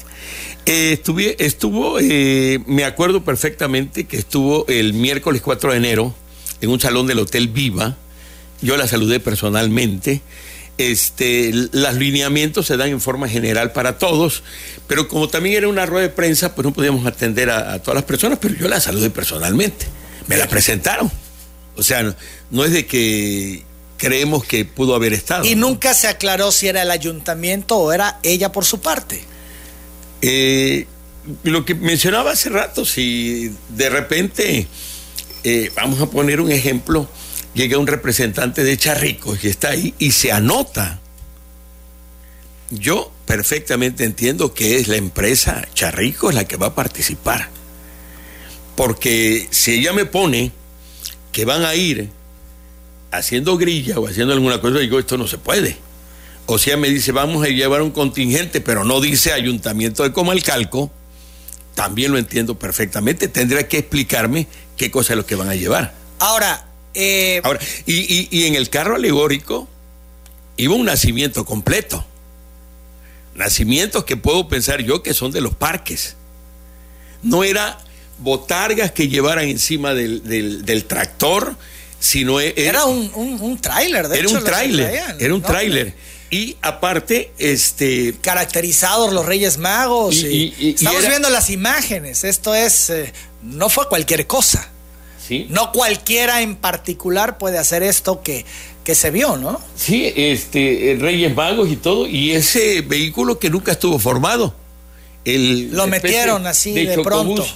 Eh, 0.67 1.01
estuvo, 1.39 1.99
eh, 2.01 2.61
me 2.67 2.85
acuerdo 2.85 3.23
perfectamente 3.23 4.05
que 4.05 4.17
estuvo 4.17 4.67
el 4.67 4.95
miércoles 4.95 5.43
4 5.43 5.73
de 5.73 5.77
enero 5.77 6.15
en 6.63 6.71
un 6.71 6.81
salón 6.81 7.07
del 7.07 7.19
Hotel 7.19 7.49
Viva. 7.49 7.97
Yo 8.63 8.79
la 8.79 8.89
saludé 8.89 9.21
personalmente 9.21 10.23
este, 10.79 11.53
los 11.53 11.95
lineamientos 11.95 12.67
se 12.67 12.77
dan 12.77 12.89
en 12.89 13.01
forma 13.01 13.29
general 13.29 13.73
para 13.73 13.99
todos, 13.99 14.43
pero 14.87 15.09
como 15.09 15.29
también 15.29 15.57
era 15.57 15.69
una 15.69 15.87
rueda 15.87 16.09
de 16.09 16.15
prensa, 16.15 16.55
pues 16.55 16.65
no 16.65 16.73
podíamos 16.73 17.07
atender 17.07 17.51
a, 17.51 17.79
todas 17.81 17.97
las 17.97 18.05
personas, 18.05 18.39
pero 18.41 18.55
yo 18.55 18.69
la 18.69 18.81
saludé 18.81 19.11
personalmente. 19.11 19.87
Me 20.27 20.37
la 20.37 20.49
presentaron. 20.49 21.11
O 21.77 21.83
sea, 21.83 22.15
no, 22.51 22.65
es 22.65 22.73
de 22.73 22.87
que 22.87 23.63
creemos 23.97 24.45
que 24.45 24.65
pudo 24.65 24.95
haber 24.95 25.13
estado. 25.13 25.45
Y 25.45 25.55
nunca 25.55 25.95
se 25.95 26.09
aclaró 26.09 26.51
si 26.51 26.69
era 26.69 26.83
el 26.83 26.91
ayuntamiento 26.91 27.77
o 27.77 27.93
era 27.93 28.19
ella 28.23 28.53
por 28.53 28.65
su 28.65 28.81
parte. 28.81 29.23
Eh, 30.23 30.87
lo 31.43 31.65
que 31.65 31.75
mencionaba 31.75 32.33
hace 32.33 32.49
rato, 32.49 32.85
si 32.85 33.55
de 33.71 33.91
repente, 33.91 34.67
eh, 35.43 35.71
vamos 35.77 36.01
a 36.01 36.07
poner 36.07 36.41
un 36.41 36.51
ejemplo, 36.51 37.09
llega 37.55 37.79
un 37.79 37.87
representante 37.87 38.65
de 38.65 38.77
Charricos 38.77 39.45
y 39.45 39.49
está 39.49 39.71
ahí 39.71 39.95
y 39.99 40.11
se 40.11 40.33
anota. 40.33 41.01
Yo 42.71 43.13
perfectamente 43.27 44.05
entiendo 44.05 44.53
que 44.53 44.77
es 44.77 44.89
la 44.89 44.97
empresa 44.97 45.67
Charricos 45.75 46.35
la 46.35 46.45
que 46.45 46.57
va 46.57 46.69
a 46.69 46.75
participar. 46.75 47.49
Porque 48.77 49.49
si 49.51 49.75
ella 49.75 49.93
me 49.93 50.05
pone 50.05 50.53
que 51.33 51.45
van 51.45 51.65
a 51.65 51.75
ir 51.75 52.11
haciendo 53.13 53.57
grilla 53.57 53.99
o 53.99 54.09
haciendo 54.09 54.35
alguna 54.35 54.61
cosa, 54.61 54.79
digo, 54.79 54.99
esto 54.99 55.17
no 55.17 55.29
se 55.29 55.39
puede. 55.39 55.77
O 56.47 56.59
sea, 56.59 56.77
me 56.77 56.91
dice, 56.91 57.13
vamos 57.13 57.45
a 57.45 57.49
llevar 57.49 57.81
un 57.83 57.91
contingente, 57.91 58.61
pero 58.61 58.85
no 58.85 59.01
dice 59.01 59.33
Ayuntamiento 59.33 60.03
de 60.03 60.13
Comalcalco, 60.13 60.91
también 61.75 62.13
lo 62.13 62.19
entiendo 62.19 62.59
perfectamente. 62.59 63.29
Tendría 63.29 63.67
que 63.69 63.79
explicarme 63.79 64.47
qué 64.77 64.91
cosa 64.91 65.13
es 65.13 65.17
lo 65.17 65.27
que 65.27 65.37
van 65.37 65.49
a 65.49 65.55
llevar. 65.55 65.95
Ahora, 66.19 66.67
eh, 66.95 67.41
Ahora, 67.45 67.61
y, 67.87 68.47
en 68.47 68.55
el 68.55 68.71
carro 68.71 68.97
alegórico 68.97 69.69
iba 70.57 70.75
un 70.75 70.87
nacimiento 70.87 71.45
completo. 71.45 72.05
Nacimientos 73.35 74.05
que 74.05 74.17
puedo 74.17 74.49
pensar 74.49 74.83
yo 74.83 75.03
que 75.03 75.13
son 75.13 75.33
de 75.33 75.41
los 75.41 75.55
parques. 75.55 76.17
No 77.23 77.43
era 77.43 77.79
botargas 78.19 78.93
que 78.93 79.09
llevaran 79.09 79.49
encima 79.49 79.95
del, 79.95 80.23
del, 80.65 80.85
tractor, 80.85 81.57
sino 81.99 82.41
e, 82.41 82.55
era, 82.57 82.71
era 82.71 82.85
un, 82.85 83.11
un, 83.15 83.61
tráiler, 83.61 84.09
de 84.09 84.21
era 84.21 84.29
un 84.29 84.45
tráiler, 84.45 85.03
era 85.19 85.35
un 85.35 85.43
tráiler. 85.43 85.95
Y 86.31 86.57
aparte, 86.63 87.33
este. 87.39 88.15
Caracterizados 88.21 89.13
los 89.13 89.25
Reyes 89.25 89.59
Magos. 89.59 90.17
Y, 90.17 90.75
estamos 90.77 91.07
viendo 91.07 91.31
las 91.31 91.49
imágenes. 91.49 92.25
Esto 92.25 92.55
es. 92.55 92.91
Eh, 92.91 93.13
no 93.43 93.69
fue 93.69 93.89
cualquier 93.89 94.27
cosa. 94.27 94.69
¿Sí? 95.27 95.47
No 95.49 95.73
cualquiera 95.73 96.43
en 96.43 96.57
particular 96.57 97.39
puede 97.39 97.59
hacer 97.59 97.83
esto 97.83 98.23
que, 98.23 98.45
que 98.85 98.95
se 98.95 99.11
vio, 99.11 99.37
¿no? 99.37 99.61
Sí, 99.75 100.13
este, 100.15 100.97
Reyes 101.01 101.35
Magos 101.35 101.71
y 101.71 101.77
todo. 101.77 102.07
Y 102.07 102.33
ese 102.33 102.83
vehículo 102.83 103.39
que 103.39 103.49
nunca 103.49 103.73
estuvo 103.73 103.99
formado. 103.99 104.55
El 105.25 105.71
Lo 105.71 105.87
metieron 105.87 106.47
así 106.47 106.75
de, 106.75 106.99
pronto. 106.99 107.47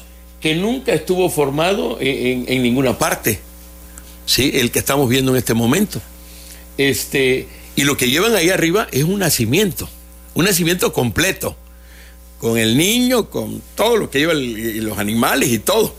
Que 0.41 0.55
nunca 0.55 0.95
estuvo 0.95 1.29
formado 1.29 1.99
en, 2.01 2.47
en, 2.49 2.63
ninguna 2.63 2.97
parte. 2.97 3.41
Sí, 4.25 4.53
el 4.55 4.71
que 4.71 4.79
estamos 4.79 5.09
viendo 5.09 5.33
en 5.33 5.37
este 5.37 5.53
momento. 5.53 6.01
Este 6.79 7.49
y 7.79 7.85
lo 7.85 7.97
que 7.97 8.11
llevan 8.11 8.35
ahí 8.35 8.51
arriba 8.51 8.89
es 8.91 9.05
un 9.05 9.21
nacimiento, 9.21 9.89
un 10.35 10.47
nacimiento 10.47 10.93
completo, 10.93 11.57
con 12.41 12.59
el 12.59 12.77
niño, 12.77 13.31
con 13.31 13.63
todo 13.77 13.97
lo 13.97 14.11
que 14.11 14.19
lleva 14.19 14.35
y 14.35 14.81
los 14.81 14.99
animales 14.99 15.51
y 15.51 15.61
todo. 15.61 15.95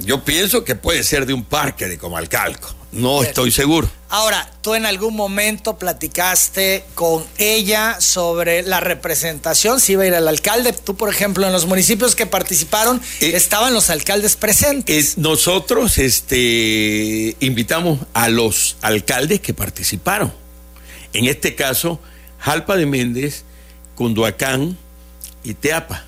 Yo 0.00 0.24
pienso 0.24 0.64
que 0.64 0.74
puede 0.74 1.02
ser 1.02 1.26
de 1.26 1.34
un 1.34 1.44
parque 1.44 1.86
de 1.86 1.98
Comalcalco. 1.98 2.74
No 2.90 3.22
estoy 3.22 3.50
seguro. 3.50 3.90
Ahora, 4.08 4.50
tú 4.62 4.74
en 4.74 4.86
algún 4.86 5.14
momento 5.14 5.78
platicaste 5.78 6.84
con 6.94 7.24
ella 7.36 8.00
sobre 8.00 8.62
la 8.62 8.80
representación, 8.80 9.78
si 9.80 9.92
iba 9.92 10.04
a 10.04 10.06
ir 10.06 10.14
al 10.14 10.26
alcalde. 10.26 10.72
Tú, 10.72 10.96
por 10.96 11.10
ejemplo, 11.10 11.46
en 11.46 11.52
los 11.52 11.66
municipios 11.66 12.16
que 12.16 12.24
participaron, 12.24 13.02
eh, 13.20 13.32
estaban 13.34 13.74
los 13.74 13.90
alcaldes 13.90 14.36
presentes. 14.36 15.18
nosotros 15.18 15.98
este, 15.98 17.36
invitamos 17.40 18.00
a 18.14 18.30
los 18.30 18.78
alcaldes 18.80 19.40
que 19.40 19.52
participaron. 19.52 20.32
En 21.12 21.26
este 21.26 21.54
caso, 21.54 22.00
Jalpa 22.38 22.76
de 22.76 22.86
Méndez, 22.86 23.44
Cunduacán 23.96 24.78
y 25.42 25.52
Teapa. 25.54 26.04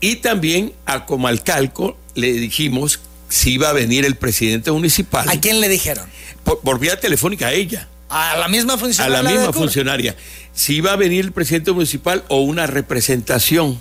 Y 0.00 0.16
también 0.16 0.72
a 0.84 1.06
Comalcalco 1.06 1.96
le 2.18 2.32
dijimos 2.32 3.00
si 3.28 3.52
iba 3.52 3.68
a 3.68 3.72
venir 3.72 4.04
el 4.04 4.16
presidente 4.16 4.70
municipal. 4.72 5.28
¿A 5.28 5.40
quién 5.40 5.60
le 5.60 5.68
dijeron? 5.68 6.06
Por, 6.44 6.78
vía 6.78 6.98
telefónica 6.98 7.48
a 7.48 7.52
ella. 7.52 7.88
A 8.08 8.36
la 8.36 8.48
misma 8.48 8.78
funcionaria. 8.78 9.18
A 9.18 9.22
la 9.22 9.30
misma 9.30 9.52
funcionaria. 9.52 10.16
Si 10.54 10.76
iba 10.76 10.92
a 10.92 10.96
venir 10.96 11.24
el 11.24 11.32
presidente 11.32 11.72
municipal 11.72 12.24
o 12.28 12.40
una 12.40 12.66
representación. 12.66 13.78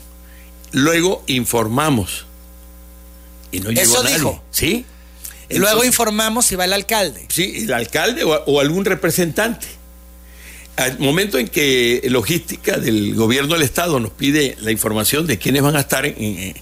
Luego 0.71 1.23
informamos. 1.27 2.25
Y 3.51 3.61
no 3.61 3.69
llegó 3.71 3.81
Eso 3.81 4.03
dijo. 4.03 4.43
Sí. 4.51 4.85
Luego 5.49 5.85
informamos 5.85 6.45
si 6.45 6.55
va 6.55 6.65
el 6.65 6.73
alcalde. 6.73 7.25
Sí, 7.29 7.63
el 7.63 7.73
alcalde 7.73 8.23
o, 8.25 8.59
algún 8.59 8.83
representante. 8.83 9.65
Al 10.77 10.99
momento 10.99 11.39
en 11.39 11.47
que 11.47 12.03
logística 12.05 12.77
del 12.77 13.15
gobierno 13.15 13.55
del 13.55 13.63
Estado 13.63 13.99
nos 13.99 14.11
pide 14.11 14.55
la 14.61 14.71
información 14.71 15.25
de 15.25 15.39
quiénes 15.39 15.63
van 15.63 15.75
a 15.75 15.79
estar 15.79 16.05
en, 16.05 16.53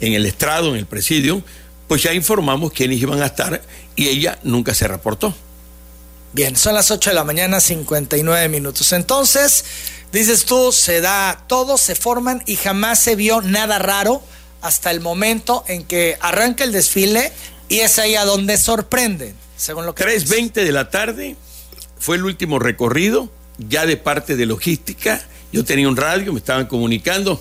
el 0.00 0.26
estrado, 0.26 0.70
en 0.70 0.76
el 0.76 0.86
presidio, 0.86 1.42
pues 1.88 2.04
ya 2.04 2.14
informamos 2.14 2.72
quiénes 2.72 3.00
iban 3.00 3.20
a 3.20 3.26
estar 3.26 3.62
y 3.96 4.06
ella 4.06 4.38
nunca 4.44 4.74
se 4.74 4.86
reportó. 4.86 5.34
Bien, 6.32 6.54
son 6.54 6.74
las 6.74 6.92
8 6.92 7.10
de 7.10 7.14
la 7.14 7.24
mañana, 7.24 7.58
59 7.58 8.48
minutos. 8.48 8.92
Entonces, 8.92 9.64
dices 10.12 10.44
tú, 10.44 10.70
se 10.70 11.00
da 11.00 11.44
todo, 11.48 11.76
se 11.76 11.96
forman 11.96 12.44
y 12.46 12.54
jamás 12.54 13.00
se 13.00 13.16
vio 13.16 13.40
nada 13.40 13.80
raro 13.80 14.22
hasta 14.60 14.92
el 14.92 15.00
momento 15.00 15.64
en 15.66 15.84
que 15.84 16.16
arranca 16.20 16.62
el 16.62 16.70
desfile 16.70 17.32
y 17.68 17.80
es 17.80 17.98
ahí 17.98 18.14
a 18.14 18.24
donde 18.24 18.56
sorprenden, 18.56 19.34
según 19.56 19.84
lo 19.84 19.96
que... 19.96 20.04
3.20 20.04 20.52
de 20.52 20.72
la 20.72 20.90
tarde 20.90 21.36
fue 21.98 22.16
el 22.16 22.24
último 22.24 22.58
recorrido, 22.58 23.30
ya 23.58 23.86
de 23.86 23.96
parte 23.96 24.36
de 24.36 24.46
logística. 24.46 25.22
Yo 25.52 25.64
tenía 25.64 25.88
un 25.88 25.96
radio, 25.96 26.32
me 26.32 26.38
estaban 26.38 26.66
comunicando. 26.66 27.40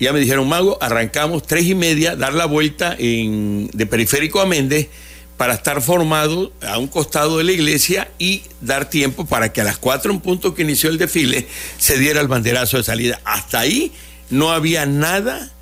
Ya 0.00 0.12
me 0.12 0.20
dijeron, 0.20 0.48
Mago, 0.48 0.78
arrancamos 0.80 1.44
tres 1.46 1.66
y 1.66 1.74
media, 1.74 2.16
dar 2.16 2.34
la 2.34 2.46
vuelta 2.46 2.96
en, 2.98 3.70
de 3.72 3.86
Periférico 3.86 4.40
a 4.40 4.46
Méndez 4.46 4.88
para 5.36 5.54
estar 5.54 5.80
formado 5.82 6.52
a 6.62 6.78
un 6.78 6.86
costado 6.86 7.38
de 7.38 7.44
la 7.44 7.52
iglesia 7.52 8.10
y 8.18 8.42
dar 8.60 8.88
tiempo 8.88 9.24
para 9.24 9.52
que 9.52 9.60
a 9.60 9.64
las 9.64 9.78
cuatro 9.78 10.12
en 10.12 10.20
punto 10.20 10.54
que 10.54 10.62
inició 10.62 10.90
el 10.90 10.98
desfile 10.98 11.46
se 11.78 11.98
diera 11.98 12.20
el 12.20 12.28
banderazo 12.28 12.76
de 12.76 12.84
salida. 12.84 13.20
Hasta 13.24 13.60
ahí 13.60 13.92
no 14.30 14.52
había 14.52 14.86
nada 14.86 15.52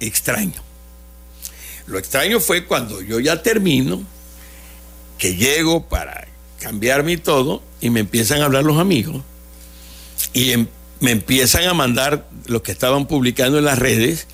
extraño. 0.00 0.62
Lo 1.86 1.98
extraño 1.98 2.40
fue 2.40 2.66
cuando 2.66 3.00
yo 3.02 3.20
ya 3.20 3.42
termino, 3.42 4.02
que 5.18 5.36
llego 5.36 5.88
para 5.88 6.26
cambiarme 6.60 7.12
y 7.12 7.16
todo, 7.16 7.62
y 7.80 7.90
me 7.90 8.00
empiezan 8.00 8.40
a 8.40 8.44
hablar 8.44 8.64
los 8.64 8.78
amigos, 8.78 9.22
y 10.32 10.52
em, 10.52 10.66
me 11.00 11.10
empiezan 11.10 11.64
a 11.64 11.74
mandar 11.74 12.28
los 12.46 12.62
que 12.62 12.72
estaban 12.72 13.06
publicando 13.06 13.58
en 13.58 13.64
las 13.64 13.78
redes, 13.78 14.26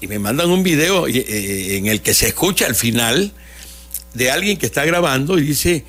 y 0.00 0.06
me 0.06 0.18
mandan 0.18 0.50
un 0.50 0.62
video 0.62 1.06
eh, 1.06 1.12
eh, 1.16 1.76
en 1.76 1.86
el 1.86 2.00
que 2.00 2.14
se 2.14 2.28
escucha 2.28 2.66
al 2.66 2.74
final 2.74 3.32
de 4.14 4.30
alguien 4.30 4.56
que 4.56 4.66
está 4.66 4.84
grabando 4.84 5.38
y 5.38 5.42
dice, 5.42 5.84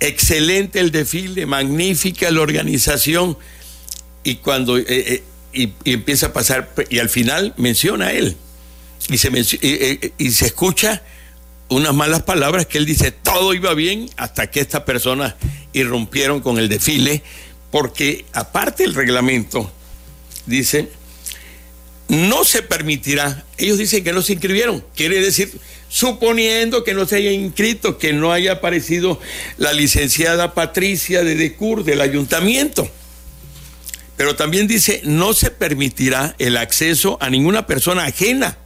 excelente 0.00 0.80
el 0.80 0.90
desfile, 0.90 1.46
magnífica 1.46 2.30
la 2.30 2.40
organización, 2.40 3.36
y 4.24 4.36
cuando... 4.36 4.78
Eh, 4.78 5.22
y, 5.52 5.72
empieza 5.84 6.26
a 6.26 6.32
pasar, 6.32 6.72
y 6.88 6.98
al 6.98 7.08
final 7.08 7.54
menciona 7.56 8.08
a 8.08 8.12
él. 8.12 8.36
Y 9.08 9.18
se, 9.18 9.30
y, 10.18 10.30
se 10.30 10.46
escucha 10.46 11.02
unas 11.68 11.94
malas 11.94 12.22
palabras 12.22 12.66
que 12.66 12.78
él 12.78 12.86
dice 12.86 13.12
todo 13.12 13.54
iba 13.54 13.74
bien 13.74 14.10
hasta 14.16 14.50
que 14.50 14.60
estas 14.60 14.82
personas 14.82 15.34
irrumpieron 15.72 16.40
con 16.40 16.58
el 16.58 16.68
desfile, 16.68 17.22
porque 17.70 18.24
aparte 18.32 18.84
el 18.84 18.94
reglamento 18.94 19.70
dice, 20.46 20.90
no 22.08 22.44
se 22.44 22.62
permitirá, 22.62 23.44
ellos 23.56 23.78
dicen 23.78 24.02
que 24.02 24.12
no 24.12 24.22
se 24.22 24.32
inscribieron, 24.32 24.84
quiere 24.96 25.20
decir, 25.20 25.52
suponiendo 25.88 26.84
que 26.84 26.94
no 26.94 27.06
se 27.06 27.16
haya 27.16 27.32
inscrito, 27.32 27.98
que 27.98 28.12
no 28.12 28.32
haya 28.32 28.52
aparecido 28.52 29.20
la 29.58 29.72
licenciada 29.72 30.54
Patricia 30.54 31.22
de 31.22 31.34
Decur 31.34 31.84
del 31.84 32.00
ayuntamiento. 32.00 32.88
Pero 34.16 34.36
también 34.36 34.66
dice, 34.66 35.00
no 35.04 35.32
se 35.32 35.50
permitirá 35.50 36.34
el 36.38 36.56
acceso 36.56 37.16
a 37.20 37.30
ninguna 37.30 37.66
persona 37.66 38.04
ajena 38.04 38.58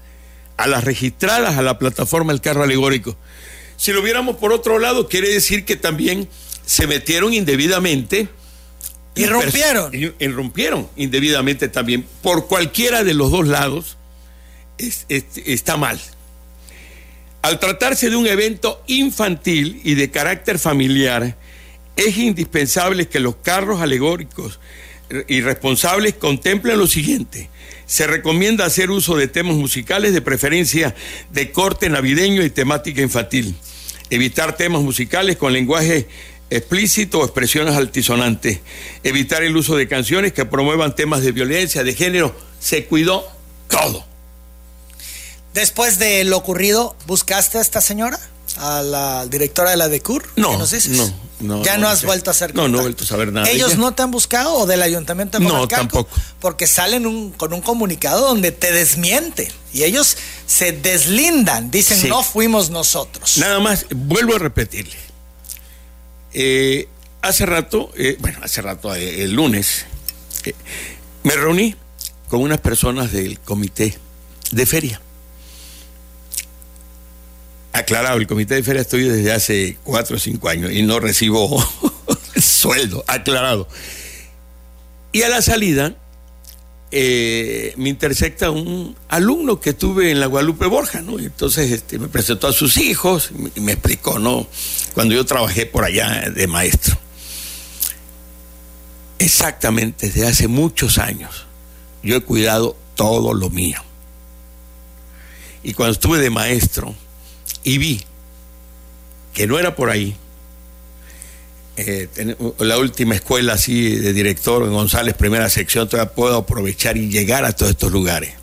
a 0.57 0.67
las 0.67 0.85
registradas 0.85 1.57
a 1.57 1.62
la 1.62 1.79
plataforma 1.79 2.33
El 2.33 2.40
Carro 2.40 2.62
Alegórico. 2.62 3.17
Si 3.77 3.93
lo 3.93 4.03
viéramos 4.03 4.37
por 4.37 4.53
otro 4.53 4.79
lado, 4.79 5.09
quiere 5.09 5.29
decir 5.29 5.64
que 5.64 5.77
también 5.77 6.29
se 6.64 6.87
metieron 6.87 7.35
indebidamente. 7.35 8.29
Y 9.14 9.27
rompieron. 9.27 9.92
Y, 9.94 10.27
rompieron 10.29 10.88
indebidamente 10.96 11.68
también. 11.68 12.05
Por 12.22 12.46
cualquiera 12.46 13.05
de 13.05 13.14
los 13.14 13.31
dos 13.31 13.46
lados 13.46 13.96
está 14.79 15.77
mal. 15.77 16.00
Al 17.42 17.61
tratarse 17.61 18.11
de 18.11 18.16
un 18.16 18.27
evento 18.27 18.83
infantil 18.87 19.81
y 19.85 19.94
de 19.94 20.11
carácter 20.11 20.59
familiar, 20.59 21.37
es 21.96 22.16
indispensable 22.16 23.07
que 23.07 23.20
los 23.20 23.37
carros 23.37 23.81
alegóricos 23.81 24.59
y 25.29 25.42
responsables 25.42 26.14
contemplen 26.14 26.79
lo 26.79 26.87
siguiente 26.87 27.50
se 27.87 28.07
recomienda 28.07 28.64
hacer 28.64 28.90
uso 28.90 29.16
de 29.16 29.29
temas 29.29 29.57
musicales 29.57 30.12
de 30.14 30.22
preferencia 30.22 30.94
de 31.31 31.50
corte 31.53 31.88
navideño 31.88 32.42
y 32.42 32.50
temática 32.50 33.03
infantil. 33.03 33.55
Evitar 34.11 34.57
temas 34.57 34.83
musicales 34.83 35.37
con 35.37 35.53
lenguaje 35.53 36.09
explícito 36.57 37.21
o 37.21 37.25
expresiones 37.25 37.75
altisonantes. 37.75 38.61
Evitar 39.03 39.43
el 39.43 39.57
uso 39.57 39.77
de 39.77 39.88
canciones 39.88 40.33
que 40.33 40.45
promuevan 40.45 40.95
temas 40.95 41.23
de 41.23 41.33
violencia, 41.33 41.85
de 41.85 41.95
género. 41.95 42.35
Se 42.61 42.87
cuidó 42.87 43.27
todo. 43.69 44.05
Después 45.53 45.99
de 45.99 46.25
lo 46.25 46.37
ocurrido, 46.37 46.97
¿buscaste 47.07 47.59
a 47.59 47.61
esta 47.61 47.81
señora? 47.81 48.19
¿A 48.57 48.83
la 48.83 49.27
directora 49.27 49.71
de 49.71 49.77
la 49.77 49.88
DECUR? 49.88 50.29
No, 50.37 50.59
no, 51.40 51.62
ya 51.64 51.77
no, 51.77 51.88
has 51.88 52.05
vuelto 52.05 52.31
a 52.31 52.33
hacer 52.33 52.55
No, 52.55 52.69
no 52.69 52.79
he 52.79 52.83
vuelto 52.83 53.05
a 53.05 53.07
saber 53.07 53.33
nada. 53.33 53.51
¿Ellos 53.51 53.77
no 53.77 53.93
te 53.93 54.03
han 54.03 54.11
buscado 54.11 54.55
o 54.55 54.67
del 54.67 54.83
ayuntamiento 54.83 55.38
de 55.38 55.45
No, 55.45 55.67
tampoco. 55.67 56.09
Porque 56.40 56.67
salen 56.67 57.31
con 57.33 57.53
un 57.53 57.61
comunicado 57.61 58.29
donde 58.29 58.53
te 58.53 58.73
desmienten 58.73 59.49
y 59.73 59.83
ellos 59.83 60.17
se 60.47 60.73
deslindan, 60.73 61.71
dicen 61.71 62.09
no 62.09 62.23
fuimos 62.23 62.71
nosotros. 62.71 63.38
Nada 63.38 63.59
más, 63.59 63.87
vuelvo 63.90 64.37
a 64.37 64.38
repetirle. 64.38 64.97
Eh, 66.35 66.88
hace 67.23 67.47
rato, 67.47 67.90
eh, 67.97 68.16
bueno, 68.20 68.38
hace 68.42 68.61
rato, 68.61 68.94
eh, 68.94 69.23
el 69.23 69.33
lunes, 69.33 69.87
me 71.23 71.35
reuní 71.35 71.75
con 72.29 72.42
unas 72.42 72.61
personas 72.61 73.12
del 73.12 73.38
comité 73.40 73.97
de 74.51 74.66
feria 74.66 75.01
aclarado, 77.75 78.18
el 78.18 78.27
comité 78.27 78.55
de 78.55 78.62
feria 78.62 78.83
estoy 78.83 79.03
desde 79.03 79.33
hace 79.33 79.77
cuatro 79.83 80.16
o 80.16 80.18
cinco 80.18 80.49
años 80.49 80.70
y 80.73 80.83
no 80.83 81.01
recibo 81.01 81.62
sueldo, 82.40 83.05
aclarado. 83.09 83.68
Y 85.12 85.23
a 85.23 85.29
la 85.29 85.42
salida 85.42 85.94
eh, 86.97 87.75
me 87.77 87.89
intersecta 87.89 88.53
un 88.53 88.95
alumno 89.09 89.61
que 89.61 89.73
tuve 89.73 90.13
en 90.13 90.21
la 90.21 90.27
Guadalupe 90.27 90.67
Borja, 90.67 91.03
¿no? 91.03 91.19
entonces 91.19 91.73
este, 91.73 91.99
me 91.99 92.07
presentó 92.07 92.47
a 92.47 92.53
sus 92.53 92.77
hijos 92.77 93.33
y 93.57 93.61
me 93.61 93.73
explicó, 93.73 94.21
¿no? 94.21 94.47
Cuando 94.95 95.13
yo 95.13 95.27
trabajé 95.27 95.67
por 95.67 95.83
allá 95.83 96.31
de 96.31 96.47
maestro. 96.47 96.97
Exactamente, 99.19 100.07
desde 100.07 100.29
hace 100.29 100.47
muchos 100.47 100.99
años, 100.99 101.47
yo 102.05 102.15
he 102.15 102.21
cuidado 102.21 102.77
todo 102.95 103.35
lo 103.35 103.51
mío. 103.51 103.83
Y 105.65 105.73
cuando 105.73 105.95
estuve 105.95 106.21
de 106.21 106.31
maestro 106.31 106.95
y 107.65 107.79
vi 107.79 108.05
que 109.33 109.49
no 109.49 109.59
era 109.59 109.75
por 109.75 109.91
ahí, 109.91 110.17
eh, 111.77 112.09
la 112.59 112.79
última 112.79 113.17
escuela 113.17 113.55
así 113.55 113.97
de 113.97 114.13
director 114.13 114.63
en 114.63 114.73
González, 114.73 115.15
primera 115.15 115.51
sección, 115.51 115.89
todavía 115.89 116.15
puedo 116.15 116.37
aprovechar 116.37 116.97
y 116.97 117.09
llegar 117.09 117.45
a 117.45 117.53
todos 117.53 117.71
estos 117.71 117.91
lugares. 117.91 118.35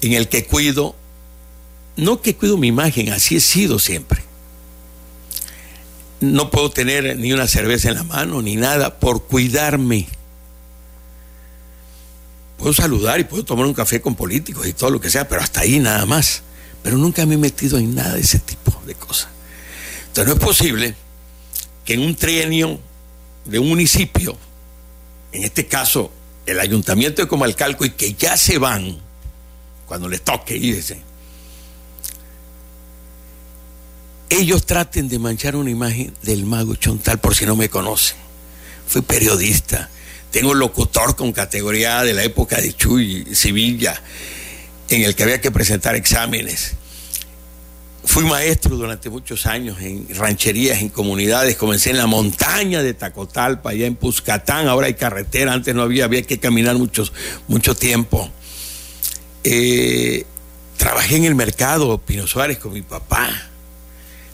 En 0.00 0.14
el 0.14 0.28
que 0.28 0.44
cuido, 0.44 0.96
no 1.96 2.22
que 2.22 2.34
cuido 2.34 2.56
mi 2.56 2.68
imagen, 2.68 3.10
así 3.10 3.36
he 3.36 3.40
sido 3.40 3.78
siempre. 3.78 4.22
No 6.20 6.50
puedo 6.50 6.70
tener 6.70 7.18
ni 7.18 7.34
una 7.34 7.46
cerveza 7.46 7.88
en 7.90 7.96
la 7.96 8.04
mano 8.04 8.40
ni 8.40 8.56
nada 8.56 8.98
por 8.98 9.24
cuidarme. 9.24 10.08
Puedo 12.56 12.72
saludar 12.72 13.20
y 13.20 13.24
puedo 13.24 13.44
tomar 13.44 13.66
un 13.66 13.74
café 13.74 14.00
con 14.00 14.14
políticos 14.14 14.66
y 14.66 14.72
todo 14.72 14.88
lo 14.88 15.00
que 15.00 15.10
sea, 15.10 15.28
pero 15.28 15.42
hasta 15.42 15.60
ahí 15.60 15.78
nada 15.78 16.06
más. 16.06 16.42
Pero 16.82 16.96
nunca 16.96 17.26
me 17.26 17.34
he 17.34 17.38
metido 17.38 17.76
en 17.76 17.94
nada 17.94 18.14
de 18.14 18.20
ese 18.20 18.38
tipo 18.38 18.80
de 18.86 18.94
cosas. 18.94 19.28
Entonces 20.06 20.26
no 20.26 20.40
es 20.40 20.46
posible 20.46 21.05
que 21.86 21.94
en 21.94 22.00
un 22.00 22.16
trienio 22.16 22.78
de 23.46 23.58
un 23.60 23.68
municipio, 23.68 24.36
en 25.32 25.44
este 25.44 25.66
caso 25.66 26.12
el 26.44 26.60
ayuntamiento 26.60 27.22
de 27.22 27.28
Comalcalco, 27.28 27.84
y 27.84 27.90
que 27.90 28.12
ya 28.14 28.36
se 28.36 28.58
van 28.58 28.98
cuando 29.86 30.08
les 30.08 30.20
toque 30.22 30.56
irse, 30.56 31.00
ellos 34.28 34.66
traten 34.66 35.08
de 35.08 35.18
manchar 35.18 35.54
una 35.54 35.70
imagen 35.70 36.12
del 36.22 36.44
mago 36.44 36.74
Chontal 36.74 37.18
por 37.18 37.34
si 37.34 37.46
no 37.46 37.54
me 37.56 37.68
conocen. 37.68 38.16
Fui 38.88 39.02
periodista, 39.02 39.88
tengo 40.32 40.54
locutor 40.54 41.14
con 41.14 41.32
categoría 41.32 42.02
de 42.02 42.14
la 42.14 42.24
época 42.24 42.60
de 42.60 42.74
Chuy 42.74 43.34
Sevilla, 43.34 44.00
en 44.88 45.02
el 45.02 45.14
que 45.14 45.22
había 45.22 45.40
que 45.40 45.52
presentar 45.52 45.94
exámenes. 45.94 46.74
Fui 48.06 48.24
maestro 48.24 48.76
durante 48.76 49.10
muchos 49.10 49.46
años 49.46 49.80
en 49.80 50.06
rancherías, 50.14 50.80
en 50.80 50.88
comunidades. 50.88 51.56
Comencé 51.56 51.90
en 51.90 51.98
la 51.98 52.06
montaña 52.06 52.82
de 52.82 52.94
Tacotalpa, 52.94 53.70
allá 53.70 53.86
en 53.86 53.96
Puscatán. 53.96 54.68
Ahora 54.68 54.86
hay 54.86 54.94
carretera, 54.94 55.52
antes 55.52 55.74
no 55.74 55.82
había, 55.82 56.04
había 56.04 56.22
que 56.22 56.38
caminar 56.38 56.76
mucho 56.76 57.74
tiempo. 57.74 58.30
Eh, 59.42 60.24
trabajé 60.76 61.16
en 61.16 61.24
el 61.24 61.34
mercado 61.34 61.98
Pino 61.98 62.26
Suárez 62.26 62.58
con 62.58 62.72
mi 62.72 62.82
papá. 62.82 63.28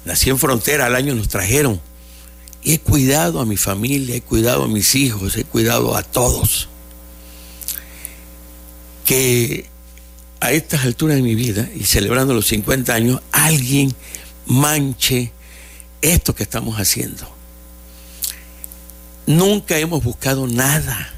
Nací 0.05 0.29
en 0.31 0.39
frontera, 0.39 0.87
al 0.87 0.95
año 0.95 1.15
nos 1.15 1.29
trajeron. 1.29 1.81
Y 2.63 2.75
he 2.75 2.79
cuidado 2.79 3.41
a 3.41 3.47
mi 3.47 3.57
familia, 3.57 4.15
he 4.15 4.21
cuidado 4.21 4.65
a 4.65 4.69
mis 4.69 4.95
hijos, 4.95 5.37
he 5.37 5.45
cuidado 5.45 5.97
a 5.97 6.03
todos. 6.03 6.69
Que 9.07 9.72
a 10.43 10.51
estas 10.51 10.85
alturas 10.85 11.17
de 11.17 11.23
mi 11.23 11.37
vida 11.37 11.69
y 11.73 11.85
celebrando 11.85 12.35
los 12.35 12.49
50 12.49 12.93
años, 12.93 13.21
alguien 13.31 13.95
manche 14.47 15.31
esto 16.01 16.35
que 16.35 16.43
estamos 16.43 16.81
haciendo. 16.81 17.33
Nunca 19.25 19.79
hemos 19.79 20.03
buscado 20.03 20.49
nada. 20.49 21.15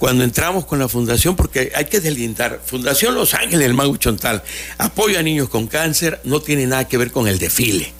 Cuando 0.00 0.24
entramos 0.24 0.66
con 0.66 0.80
la 0.80 0.88
fundación, 0.88 1.36
porque 1.36 1.70
hay 1.76 1.84
que 1.84 2.00
deslindar, 2.00 2.60
Fundación 2.66 3.14
Los 3.14 3.34
Ángeles 3.34 3.60
del 3.60 3.74
Mago 3.74 3.96
Chontal, 3.96 4.42
apoyo 4.78 5.16
a 5.16 5.22
niños 5.22 5.48
con 5.48 5.68
cáncer, 5.68 6.20
no 6.24 6.40
tiene 6.40 6.66
nada 6.66 6.88
que 6.88 6.98
ver 6.98 7.12
con 7.12 7.28
el 7.28 7.38
desfile, 7.38 7.92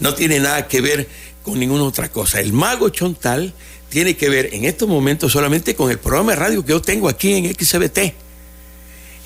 no 0.00 0.14
tiene 0.14 0.40
nada 0.40 0.66
que 0.66 0.80
ver 0.80 1.08
con 1.42 1.58
ninguna 1.58 1.84
otra 1.84 2.08
cosa. 2.10 2.40
El 2.40 2.54
Mago 2.54 2.88
Chontal 2.88 3.52
tiene 3.90 4.16
que 4.16 4.30
ver 4.30 4.54
en 4.54 4.64
estos 4.64 4.88
momentos 4.88 5.30
solamente 5.30 5.74
con 5.74 5.90
el 5.90 5.98
programa 5.98 6.32
de 6.32 6.36
radio 6.36 6.64
que 6.64 6.70
yo 6.70 6.80
tengo 6.80 7.06
aquí 7.10 7.34
en 7.34 7.54
XBT 7.54 8.21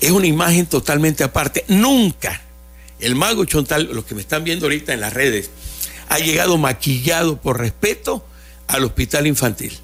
es 0.01 0.11
una 0.11 0.27
imagen 0.27 0.65
totalmente 0.65 1.23
aparte. 1.23 1.65
Nunca 1.67 2.41
el 2.99 3.15
mago 3.15 3.45
Chontal, 3.45 3.89
los 3.93 4.05
que 4.05 4.15
me 4.15 4.21
están 4.21 4.43
viendo 4.43 4.65
ahorita 4.65 4.93
en 4.93 5.01
las 5.01 5.13
redes, 5.13 5.49
ha 6.09 6.19
llegado 6.19 6.57
maquillado 6.57 7.39
por 7.39 7.59
respeto 7.59 8.25
al 8.67 8.83
hospital 8.83 9.27
infantil. 9.27 9.77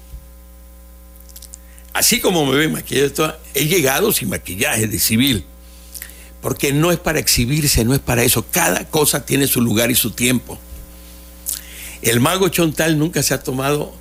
Así 1.92 2.20
como 2.20 2.44
me 2.44 2.56
ven 2.56 2.72
maquillado, 2.72 3.38
he 3.54 3.66
llegado 3.66 4.12
sin 4.12 4.30
maquillaje 4.30 4.88
de 4.88 4.98
civil. 4.98 5.44
Porque 6.42 6.72
no 6.72 6.90
es 6.90 6.98
para 6.98 7.20
exhibirse, 7.20 7.84
no 7.84 7.94
es 7.94 8.00
para 8.00 8.24
eso. 8.24 8.44
Cada 8.50 8.88
cosa 8.90 9.24
tiene 9.24 9.46
su 9.46 9.60
lugar 9.60 9.90
y 9.90 9.94
su 9.94 10.10
tiempo. 10.10 10.58
El 12.02 12.20
mago 12.20 12.48
Chontal 12.48 12.98
nunca 12.98 13.22
se 13.22 13.32
ha 13.32 13.42
tomado, 13.42 13.94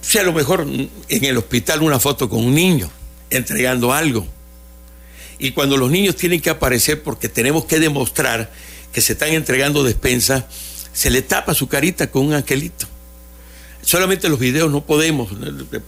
si 0.00 0.18
a 0.18 0.24
lo 0.24 0.32
mejor 0.32 0.66
en 0.66 1.24
el 1.24 1.36
hospital 1.36 1.82
una 1.82 2.00
foto 2.00 2.28
con 2.28 2.44
un 2.44 2.54
niño 2.54 2.90
entregando 3.30 3.92
algo 3.92 4.26
y 5.38 5.52
cuando 5.52 5.76
los 5.76 5.90
niños 5.90 6.16
tienen 6.16 6.40
que 6.40 6.50
aparecer 6.50 7.02
porque 7.02 7.28
tenemos 7.28 7.64
que 7.64 7.78
demostrar 7.78 8.50
que 8.92 9.00
se 9.00 9.12
están 9.12 9.30
entregando 9.30 9.84
despensa, 9.84 10.48
se 10.92 11.10
le 11.10 11.22
tapa 11.22 11.54
su 11.54 11.68
carita 11.68 12.10
con 12.10 12.26
un 12.26 12.32
angelito. 12.32 12.86
Solamente 13.82 14.28
los 14.28 14.40
videos 14.40 14.70
no 14.72 14.84
podemos, 14.84 15.30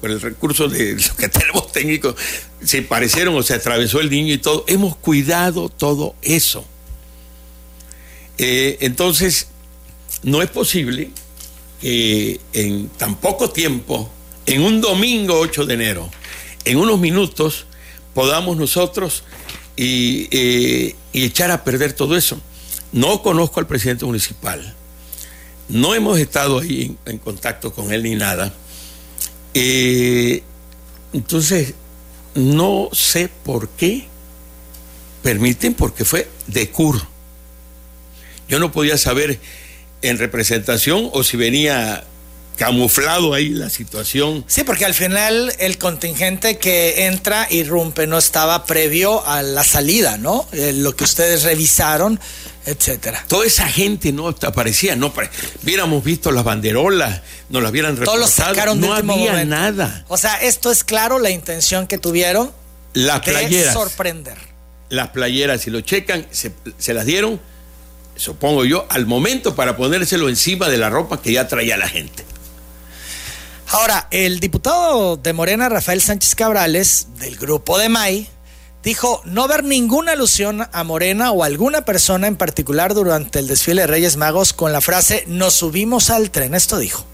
por 0.00 0.10
el 0.10 0.20
recurso 0.20 0.68
de 0.68 0.94
lo 1.08 1.16
que 1.16 1.28
tenemos 1.28 1.72
técnicos, 1.72 2.14
se 2.62 2.82
parecieron 2.82 3.34
o 3.34 3.42
se 3.42 3.54
atravesó 3.54 4.00
el 4.00 4.10
niño 4.10 4.34
y 4.34 4.38
todo. 4.38 4.64
Hemos 4.68 4.96
cuidado 4.96 5.68
todo 5.68 6.14
eso. 6.22 6.64
Eh, 8.36 8.76
entonces, 8.80 9.48
no 10.22 10.42
es 10.42 10.50
posible 10.50 11.10
que 11.80 12.40
en 12.52 12.88
tan 12.90 13.16
poco 13.16 13.50
tiempo, 13.50 14.10
en 14.46 14.62
un 14.62 14.80
domingo 14.80 15.38
8 15.40 15.66
de 15.66 15.74
enero, 15.74 16.10
en 16.64 16.76
unos 16.76 17.00
minutos, 17.00 17.66
podamos 18.14 18.56
nosotros 18.56 19.24
y, 19.78 20.94
echar 21.12 21.50
a 21.50 21.64
perder 21.64 21.92
todo 21.92 22.16
eso. 22.16 22.40
No 22.92 23.22
conozco 23.22 23.60
al 23.60 23.66
presidente 23.66 24.04
municipal, 24.04 24.74
no 25.68 25.94
hemos 25.94 26.18
estado 26.18 26.58
ahí 26.58 26.96
en, 27.04 27.18
contacto 27.18 27.72
con 27.72 27.92
él 27.92 28.02
ni 28.02 28.14
nada. 28.14 28.52
Eh, 29.54 30.42
entonces, 31.12 31.74
no 32.34 32.88
sé 32.92 33.28
por 33.44 33.68
qué 33.70 34.06
permiten, 35.22 35.74
porque 35.74 36.04
fue 36.04 36.28
de 36.46 36.70
CUR. 36.70 37.02
Yo 38.48 38.58
no 38.58 38.72
podía 38.72 38.96
saber 38.96 39.38
en 40.00 40.18
representación 40.18 41.10
o 41.12 41.22
si 41.22 41.36
venía 41.36 42.04
camuflado 42.58 43.32
ahí 43.32 43.50
la 43.50 43.70
situación. 43.70 44.44
Sí, 44.48 44.64
porque 44.64 44.84
al 44.84 44.92
final 44.92 45.54
el 45.60 45.78
contingente 45.78 46.58
que 46.58 47.06
entra 47.06 47.46
irrumpe, 47.50 48.06
no 48.06 48.18
estaba 48.18 48.66
previo 48.66 49.24
a 49.26 49.42
la 49.42 49.62
salida, 49.62 50.18
¿no? 50.18 50.46
Eh, 50.52 50.72
lo 50.74 50.94
que 50.96 51.04
ustedes 51.04 51.44
revisaron, 51.44 52.18
etcétera. 52.66 53.24
Toda 53.28 53.46
esa 53.46 53.68
gente 53.68 54.12
no 54.12 54.28
aparecía, 54.28 54.96
no 54.96 55.12
hubiéramos 55.62 56.02
visto 56.02 56.32
las 56.32 56.42
banderolas, 56.42 57.22
nos 57.48 57.62
las 57.62 57.70
hubieran 57.70 57.92
reportado, 57.92 58.18
Todos 58.18 58.30
sacaron 58.30 58.80
no 58.80 58.92
había 58.92 59.44
nada. 59.44 60.04
O 60.08 60.16
sea, 60.16 60.34
esto 60.42 60.72
es 60.72 60.82
claro 60.82 61.20
la 61.20 61.30
intención 61.30 61.86
que 61.86 61.96
tuvieron 61.96 62.50
las 62.92 63.24
de 63.24 63.32
playeras, 63.32 63.72
sorprender. 63.72 64.36
Las 64.88 65.10
playeras, 65.10 65.60
si 65.60 65.70
lo 65.70 65.80
checan, 65.80 66.26
se, 66.32 66.50
se 66.76 66.92
las 66.92 67.06
dieron, 67.06 67.40
supongo 68.16 68.64
yo, 68.64 68.84
al 68.90 69.06
momento 69.06 69.54
para 69.54 69.76
ponérselo 69.76 70.28
encima 70.28 70.68
de 70.68 70.78
la 70.78 70.90
ropa 70.90 71.22
que 71.22 71.32
ya 71.32 71.46
traía 71.46 71.76
la 71.76 71.88
gente. 71.88 72.27
Ahora, 73.70 74.08
el 74.10 74.40
diputado 74.40 75.18
de 75.18 75.34
Morena, 75.34 75.68
Rafael 75.68 76.00
Sánchez 76.00 76.34
Cabrales, 76.34 77.08
del 77.18 77.36
grupo 77.36 77.76
de 77.76 77.90
MAI, 77.90 78.26
dijo 78.82 79.20
no 79.26 79.46
ver 79.46 79.62
ninguna 79.62 80.12
alusión 80.12 80.66
a 80.72 80.84
Morena 80.84 81.32
o 81.32 81.42
a 81.42 81.46
alguna 81.46 81.84
persona 81.84 82.28
en 82.28 82.36
particular 82.36 82.94
durante 82.94 83.38
el 83.38 83.46
desfile 83.46 83.82
de 83.82 83.86
Reyes 83.88 84.16
Magos 84.16 84.54
con 84.54 84.72
la 84.72 84.80
frase 84.80 85.24
nos 85.26 85.52
subimos 85.52 86.08
al 86.08 86.30
tren. 86.30 86.54
Esto 86.54 86.78
dijo. 86.78 87.04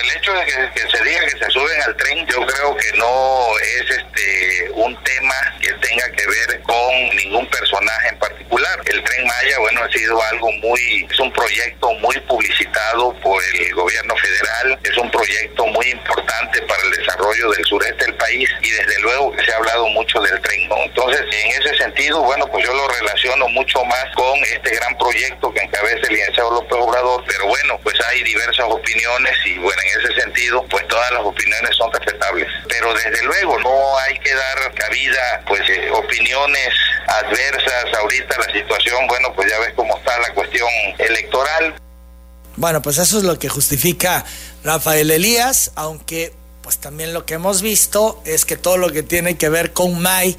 El 0.00 0.10
hecho 0.10 0.32
de 0.32 0.44
que, 0.44 0.52
se 0.90 1.04
diga 1.04 1.20
que 1.26 1.38
se 1.38 1.50
suben 1.50 1.82
al 1.82 1.96
tren, 1.96 2.26
yo 2.26 2.44
creo 2.46 2.76
que 2.76 2.92
no 2.98 3.58
es 3.60 3.90
este 3.90 4.70
un 4.72 5.04
tema 5.04 5.34
que 5.60 5.72
tenga 5.74 6.10
que 6.10 6.26
ver 6.26 6.62
con 6.62 7.16
ningún 7.16 7.46
personaje 7.46 8.08
en 8.08 8.18
particular. 8.18 8.80
El 8.86 9.02
tren 9.04 9.26
Maya, 9.26 9.58
bueno, 9.60 9.84
ha 9.84 9.92
sido 9.92 10.20
algo 10.22 10.50
muy, 10.52 11.06
es 11.10 11.18
un 11.20 11.32
proyecto 11.32 11.92
muy 11.94 12.18
publicitado 12.20 13.14
por 13.20 13.42
el 13.44 13.74
gobierno 13.74 14.16
federal, 14.16 14.78
es 14.82 14.96
un 14.96 15.10
proyecto 15.10 15.66
muy 15.66 15.86
importante 15.90 16.62
para 16.62 16.82
el 16.82 16.90
desarrollo 16.90 17.50
del 17.50 17.64
sureste 17.64 18.04
del 18.04 18.14
país 18.14 18.50
y 18.62 18.70
desde 18.70 19.00
luego 19.00 19.32
que 19.32 19.44
se 19.44 19.52
ha 19.52 19.56
hablado 19.56 19.88
mucho 19.88 20.20
del 20.20 20.40
tren. 20.40 20.68
Entonces, 20.84 21.22
en 21.30 21.62
ese 21.62 21.76
sentido, 21.76 22.20
bueno, 22.22 22.46
pues 22.48 22.64
yo 22.64 22.74
lo 22.74 22.88
relaciono 22.88 23.48
mucho 23.48 23.84
más 23.84 24.06
con 24.14 24.38
este 24.44 24.74
gran 24.74 24.96
proyecto 24.98 25.52
que 25.52 25.60
encabeza 25.60 26.06
el 26.08 26.14
licenciado 26.14 26.50
López 26.50 26.78
Obrador, 26.78 27.24
pero 27.26 27.46
bueno, 27.46 27.78
pues 27.82 27.94
hay 28.08 28.22
diversas 28.22 28.66
opiniones 28.68 29.36
y 29.44 29.58
bueno, 29.58 29.80
en 29.84 30.00
ese 30.00 30.20
sentido, 30.20 30.64
pues 30.70 30.86
todas 30.88 31.10
las 31.12 31.22
opiniones 31.22 31.76
son 31.76 31.92
respetables. 31.92 32.48
Pero 32.68 32.92
desde 32.94 33.22
luego 33.24 33.58
no 33.60 33.98
hay 33.98 34.18
que 34.18 34.34
dar 34.34 34.74
cabida, 34.74 35.42
pues, 35.46 35.60
eh, 35.68 35.90
opiniones 35.90 36.70
adversas. 37.06 37.94
Ahorita 37.98 38.36
la 38.38 38.52
situación, 38.52 39.06
bueno, 39.08 39.32
pues 39.34 39.50
ya 39.50 39.58
ves 39.60 39.72
cómo 39.74 39.96
está 39.98 40.18
la 40.18 40.32
cuestión 40.34 40.68
electoral. 40.98 41.74
Bueno, 42.56 42.82
pues 42.82 42.98
eso 42.98 43.18
es 43.18 43.24
lo 43.24 43.38
que 43.38 43.48
justifica 43.48 44.24
Rafael 44.62 45.10
Elías, 45.10 45.72
aunque 45.74 46.32
pues 46.62 46.78
también 46.78 47.12
lo 47.12 47.26
que 47.26 47.34
hemos 47.34 47.60
visto 47.60 48.22
es 48.24 48.46
que 48.46 48.56
todo 48.56 48.78
lo 48.78 48.90
que 48.90 49.02
tiene 49.02 49.36
que 49.36 49.50
ver 49.50 49.72
con 49.72 50.00
May 50.00 50.34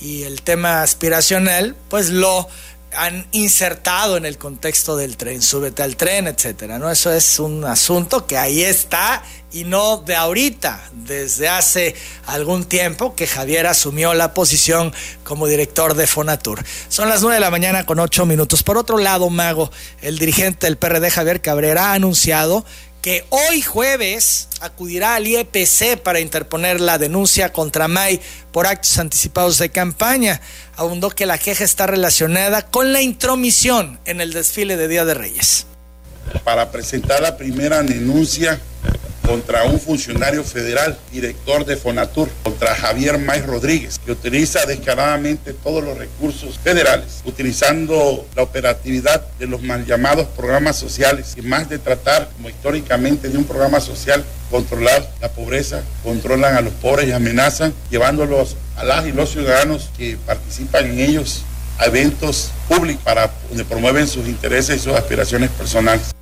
y 0.00 0.22
el 0.22 0.40
tema 0.40 0.82
aspiracional, 0.82 1.76
pues 1.90 2.08
lo 2.08 2.48
han 2.96 3.26
insertado 3.32 4.16
en 4.16 4.24
el 4.24 4.38
contexto 4.38 4.96
del 4.96 5.16
tren, 5.16 5.42
súbete 5.42 5.82
al 5.82 5.96
tren, 5.96 6.26
etcétera, 6.26 6.78
¿no? 6.78 6.90
Eso 6.90 7.12
es 7.12 7.38
un 7.38 7.64
asunto 7.64 8.26
que 8.26 8.36
ahí 8.38 8.62
está 8.62 9.22
y 9.52 9.64
no 9.64 9.98
de 9.98 10.14
ahorita, 10.14 10.90
desde 10.92 11.48
hace 11.48 11.94
algún 12.26 12.64
tiempo 12.64 13.14
que 13.14 13.26
Javier 13.26 13.66
asumió 13.66 14.12
la 14.12 14.34
posición 14.34 14.92
como 15.24 15.46
director 15.46 15.94
de 15.94 16.06
Fonatur. 16.06 16.64
Son 16.88 17.08
las 17.08 17.22
nueve 17.22 17.36
de 17.36 17.40
la 17.40 17.50
mañana 17.50 17.86
con 17.86 17.98
ocho 17.98 18.26
minutos. 18.26 18.62
Por 18.62 18.76
otro 18.76 18.98
lado, 18.98 19.30
Mago, 19.30 19.70
el 20.02 20.18
dirigente 20.18 20.66
del 20.66 20.76
PRD, 20.76 21.10
Javier 21.10 21.40
Cabrera, 21.40 21.90
ha 21.90 21.94
anunciado 21.94 22.66
que 23.06 23.24
hoy 23.30 23.62
jueves 23.62 24.48
acudirá 24.60 25.14
al 25.14 25.28
IEPC 25.28 25.96
para 26.02 26.18
interponer 26.18 26.80
la 26.80 26.98
denuncia 26.98 27.52
contra 27.52 27.86
May 27.86 28.20
por 28.50 28.66
actos 28.66 28.98
anticipados 28.98 29.58
de 29.58 29.68
campaña. 29.68 30.40
Abundó 30.74 31.10
que 31.10 31.24
la 31.24 31.38
queja 31.38 31.62
está 31.62 31.86
relacionada 31.86 32.62
con 32.62 32.92
la 32.92 33.02
intromisión 33.02 34.00
en 34.06 34.20
el 34.20 34.32
desfile 34.32 34.76
de 34.76 34.88
Día 34.88 35.04
de 35.04 35.14
Reyes. 35.14 35.66
Para 36.42 36.72
presentar 36.72 37.22
la 37.22 37.36
primera 37.36 37.80
denuncia 37.84 38.60
contra 39.26 39.64
un 39.64 39.80
funcionario 39.80 40.44
federal, 40.44 40.96
director 41.12 41.64
de 41.64 41.76
Fonatur, 41.76 42.28
contra 42.44 42.74
Javier 42.74 43.18
May 43.18 43.40
Rodríguez, 43.40 43.98
que 44.04 44.12
utiliza 44.12 44.64
descaradamente 44.66 45.52
todos 45.52 45.82
los 45.82 45.98
recursos 45.98 46.58
federales, 46.58 47.22
utilizando 47.24 48.26
la 48.36 48.42
operatividad 48.42 49.26
de 49.38 49.46
los 49.46 49.62
mal 49.62 49.84
llamados 49.84 50.28
programas 50.28 50.76
sociales, 50.76 51.34
y 51.36 51.42
más 51.42 51.68
de 51.68 51.78
tratar, 51.78 52.30
como 52.36 52.48
históricamente, 52.48 53.28
de 53.28 53.36
un 53.36 53.44
programa 53.44 53.80
social, 53.80 54.24
controlar 54.50 55.10
la 55.20 55.30
pobreza, 55.30 55.82
controlan 56.04 56.54
a 56.54 56.60
los 56.60 56.72
pobres 56.74 57.08
y 57.08 57.12
amenazan, 57.12 57.74
llevándolos 57.90 58.56
a 58.76 58.84
las 58.84 59.06
y 59.06 59.12
los 59.12 59.30
ciudadanos 59.30 59.90
que 59.96 60.16
participan 60.24 60.86
en 60.86 61.00
ellos 61.00 61.42
a 61.78 61.86
eventos 61.86 62.50
públicos 62.68 63.02
para 63.04 63.30
donde 63.48 63.64
promueven 63.64 64.06
sus 64.06 64.26
intereses 64.28 64.76
y 64.76 64.78
sus 64.78 64.94
aspiraciones 64.94 65.50
personales. 65.50 66.15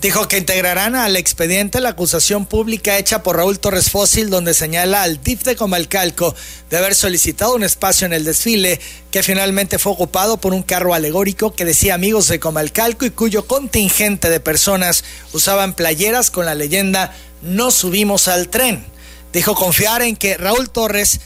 Dijo 0.00 0.28
que 0.28 0.36
integrarán 0.36 0.96
al 0.96 1.16
expediente 1.16 1.80
la 1.80 1.90
acusación 1.90 2.44
pública 2.44 2.98
hecha 2.98 3.22
por 3.22 3.36
Raúl 3.36 3.58
Torres 3.58 3.90
Fósil, 3.90 4.28
donde 4.28 4.52
señala 4.52 5.02
al 5.02 5.22
DIF 5.22 5.44
de 5.44 5.56
Comalcalco 5.56 6.34
de 6.68 6.76
haber 6.76 6.94
solicitado 6.94 7.54
un 7.54 7.64
espacio 7.64 8.06
en 8.06 8.12
el 8.12 8.24
desfile 8.24 8.80
que 9.10 9.22
finalmente 9.22 9.78
fue 9.78 9.92
ocupado 9.92 10.36
por 10.36 10.52
un 10.52 10.62
carro 10.62 10.92
alegórico 10.92 11.54
que 11.54 11.64
decía 11.64 11.94
amigos 11.94 12.28
de 12.28 12.38
Comalcalco 12.38 13.06
y 13.06 13.10
cuyo 13.10 13.46
contingente 13.46 14.28
de 14.28 14.40
personas 14.40 15.04
usaban 15.32 15.72
playeras 15.72 16.30
con 16.30 16.44
la 16.44 16.54
leyenda 16.54 17.14
No 17.40 17.70
subimos 17.70 18.28
al 18.28 18.48
tren. 18.48 18.84
Dijo 19.32 19.54
confiar 19.54 20.02
en 20.02 20.16
que 20.16 20.36
Raúl 20.36 20.70
Torres 20.70 21.20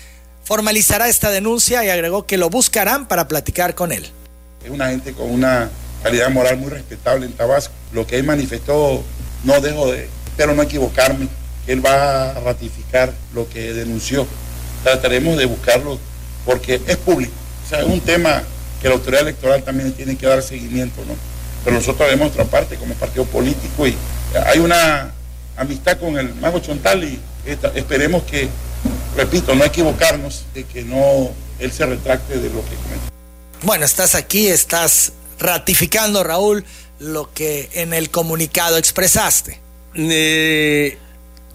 formalizará 0.45 1.09
esta 1.09 1.31
denuncia 1.31 1.85
y 1.85 1.91
agregó 1.91 2.27
que 2.27 2.39
lo 2.39 2.49
buscarán 2.49 3.07
para 3.07 3.29
platicar 3.29 3.75
con 3.75 3.93
él. 3.93 4.09
Es 4.65 4.71
una 4.71 4.89
gente 4.91 5.13
con 5.13 5.31
una 5.31 5.71
calidad 6.03 6.31
moral 6.31 6.57
muy 6.59 6.71
respetable 6.71 7.27
en 7.27 7.33
Tabasco. 7.33 7.75
Lo 7.93 8.07
que 8.07 8.17
él 8.17 8.25
manifestó, 8.25 9.03
no 9.45 9.61
dejo 9.61 9.91
de, 9.91 10.09
espero 10.27 10.55
no 10.55 10.63
equivocarme, 10.63 11.29
él 11.67 11.85
va 11.85 12.31
a 12.31 12.41
ratificar 12.41 13.13
lo 13.35 13.49
que 13.49 13.73
denunció. 13.73 14.27
Trataremos 14.83 15.37
de 15.37 15.47
buscarlo 15.47 15.99
porque 16.45 16.81
es 16.87 16.97
público. 16.97 17.33
O 17.67 17.69
sea, 17.69 17.81
es 17.81 17.87
un 17.87 18.01
tema 18.01 18.43
que 18.81 18.89
la 18.89 18.95
autoridad 18.95 19.23
electoral 19.23 19.63
también 19.63 19.93
tiene 19.93 20.17
que 20.17 20.27
dar 20.27 20.43
seguimiento, 20.43 21.05
¿no? 21.07 21.15
Pero 21.65 21.77
nosotros 21.77 22.09
haremos 22.09 22.29
nuestra 22.29 22.45
parte 22.45 22.77
como 22.77 22.95
partido 22.95 23.25
político 23.27 23.87
y 23.87 23.97
hay 24.47 24.61
una 24.61 25.13
amistad 25.57 25.99
con 25.99 26.17
el 26.17 26.35
mago 26.37 26.61
Chontal 26.61 27.05
y 27.05 27.21
esperemos 27.75 28.23
que, 28.23 28.49
repito, 29.17 29.55
no 29.55 29.65
equivocarnos 29.65 30.45
de 30.55 30.65
que 30.65 30.85
no 30.85 31.31
él 31.59 31.73
se 31.73 31.85
retracte 31.85 32.39
de 32.39 32.49
lo 32.49 32.63
que 32.65 32.77
comentó. 32.77 33.09
Bueno, 33.63 33.85
estás 33.85 34.15
aquí, 34.15 34.47
estás 34.47 35.13
ratificando, 35.39 36.25
Raúl, 36.25 36.65
lo 36.99 37.33
que 37.33 37.71
en 37.75 37.93
el 37.93 38.11
comunicado 38.11 38.77
expresaste. 38.77 39.61
Eh, 39.95 40.99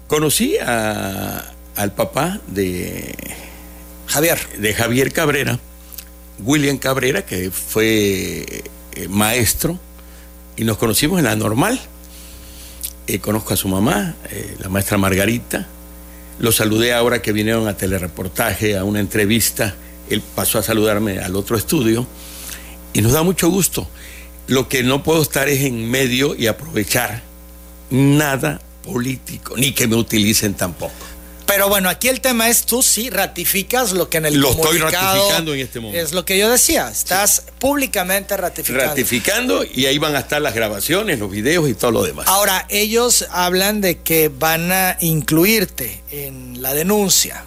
conocí 0.06 0.56
a, 0.58 1.52
al 1.76 1.92
papá 1.92 2.40
de 2.46 3.14
Javier. 4.06 4.38
De 4.58 4.74
Javier 4.74 5.12
Cabrera, 5.12 5.58
William 6.40 6.78
Cabrera, 6.78 7.24
que 7.24 7.50
fue 7.50 8.64
eh, 8.92 9.08
maestro, 9.08 9.78
y 10.56 10.64
nos 10.64 10.78
conocimos 10.78 11.18
en 11.18 11.26
la 11.26 11.36
normal. 11.36 11.80
Eh, 13.06 13.18
conozco 13.18 13.52
a 13.52 13.56
su 13.56 13.68
mamá, 13.68 14.14
la 14.60 14.68
maestra 14.68 14.96
Margarita. 14.96 15.66
Lo 16.38 16.52
saludé 16.52 16.94
ahora 16.94 17.22
que 17.22 17.32
vinieron 17.32 17.68
a 17.68 17.76
telereportaje, 17.76 18.76
a 18.76 18.84
una 18.84 19.00
entrevista. 19.00 19.74
Él 20.08 20.22
pasó 20.34 20.58
a 20.58 20.62
saludarme 20.62 21.18
al 21.18 21.36
otro 21.36 21.56
estudio 21.56 22.06
y 22.94 23.02
nos 23.02 23.12
da 23.12 23.22
mucho 23.22 23.50
gusto. 23.50 23.86
Lo 24.46 24.68
que 24.68 24.82
no 24.82 25.02
puedo 25.02 25.20
estar 25.20 25.48
es 25.48 25.62
en 25.62 25.90
medio 25.90 26.34
y 26.34 26.46
aprovechar 26.46 27.22
nada 27.90 28.60
político, 28.82 29.54
ni 29.56 29.72
que 29.72 29.86
me 29.86 29.96
utilicen 29.96 30.54
tampoco. 30.54 30.94
Pero 31.46 31.68
bueno, 31.68 31.88
aquí 31.90 32.08
el 32.08 32.20
tema 32.20 32.48
es 32.48 32.64
tú 32.64 32.82
sí 32.82 33.10
ratificas 33.10 33.92
lo 33.92 34.08
que 34.08 34.16
en 34.16 34.26
el 34.26 34.34
lo 34.38 34.50
estoy 34.50 34.78
ratificando 34.78 35.52
en 35.54 35.60
este 35.60 35.78
momento. 35.78 36.00
Es 36.00 36.12
lo 36.12 36.24
que 36.24 36.38
yo 36.38 36.50
decía, 36.50 36.88
estás 36.88 37.44
públicamente 37.58 38.36
ratificando. 38.36 38.86
Ratificando 38.86 39.64
y 39.64 39.86
ahí 39.86 39.98
van 39.98 40.16
a 40.16 40.20
estar 40.20 40.40
las 40.40 40.54
grabaciones, 40.54 41.18
los 41.18 41.30
videos 41.30 41.68
y 41.68 41.74
todo 41.74 41.90
lo 41.90 42.02
demás. 42.02 42.26
Ahora, 42.28 42.66
ellos 42.70 43.26
hablan 43.30 43.80
de 43.80 43.98
que 44.00 44.30
van 44.30 44.72
a 44.72 44.96
incluirte 45.00 46.02
en 46.10 46.62
la 46.62 46.72
denuncia 46.72 47.44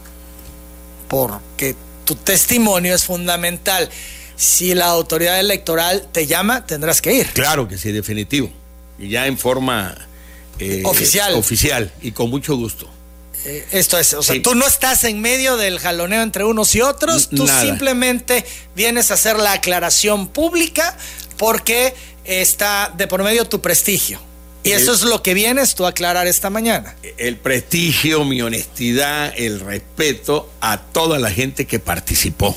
porque 1.08 1.76
tu 2.06 2.16
testimonio 2.16 2.94
es 2.94 3.04
fundamental 3.04 3.90
si 4.38 4.74
la 4.76 4.86
autoridad 4.86 5.40
electoral 5.40 6.08
te 6.12 6.28
llama, 6.28 6.66
tendrás 6.66 7.02
que 7.02 7.14
ir. 7.14 7.28
Claro 7.34 7.68
que 7.68 7.78
sí, 7.78 7.92
definitivo. 7.92 8.50
Y 9.00 9.10
ya 9.10 9.28
en 9.28 9.38
forma 9.38 9.98
eh, 10.60 10.84
oficial. 10.86 11.34
Oficial 11.34 11.92
y 12.02 12.12
con 12.12 12.30
mucho 12.30 12.56
gusto. 12.56 12.88
Eh, 13.46 13.66
esto 13.72 13.98
es, 13.98 14.14
o 14.14 14.24
sea, 14.24 14.42
tú 14.42 14.56
no 14.56 14.66
estás 14.68 15.04
en 15.04 15.22
medio 15.22 15.58
del 15.58 15.80
jaloneo 15.80 16.22
entre 16.22 16.44
unos 16.44 16.76
y 16.76 16.82
otros, 16.82 17.30
tú 17.30 17.48
simplemente 17.48 18.46
vienes 18.76 19.12
a 19.12 19.16
hacer 19.16 19.38
la 19.38 19.54
aclaración 19.54 20.28
pública 20.28 20.98
porque 21.38 21.94
está 22.26 22.94
de 22.96 23.08
por 23.08 23.24
medio 23.24 23.46
tu 23.46 23.62
prestigio. 23.62 24.20
Y 24.64 24.72
eso 24.72 24.94
es 24.94 25.04
lo 25.04 25.24
que 25.24 25.34
vienes 25.34 25.76
tú 25.76 25.86
a 25.86 25.90
aclarar 25.90 26.28
esta 26.28 26.50
mañana. 26.50 26.94
El 27.18 27.38
prestigio, 27.38 28.26
mi 28.26 28.42
honestidad, 28.42 29.34
el 29.38 29.62
respeto 29.62 30.52
a 30.60 30.82
toda 30.82 31.20
la 31.20 31.32
gente 31.32 31.66
que 31.66 31.80
participó. 31.80 32.54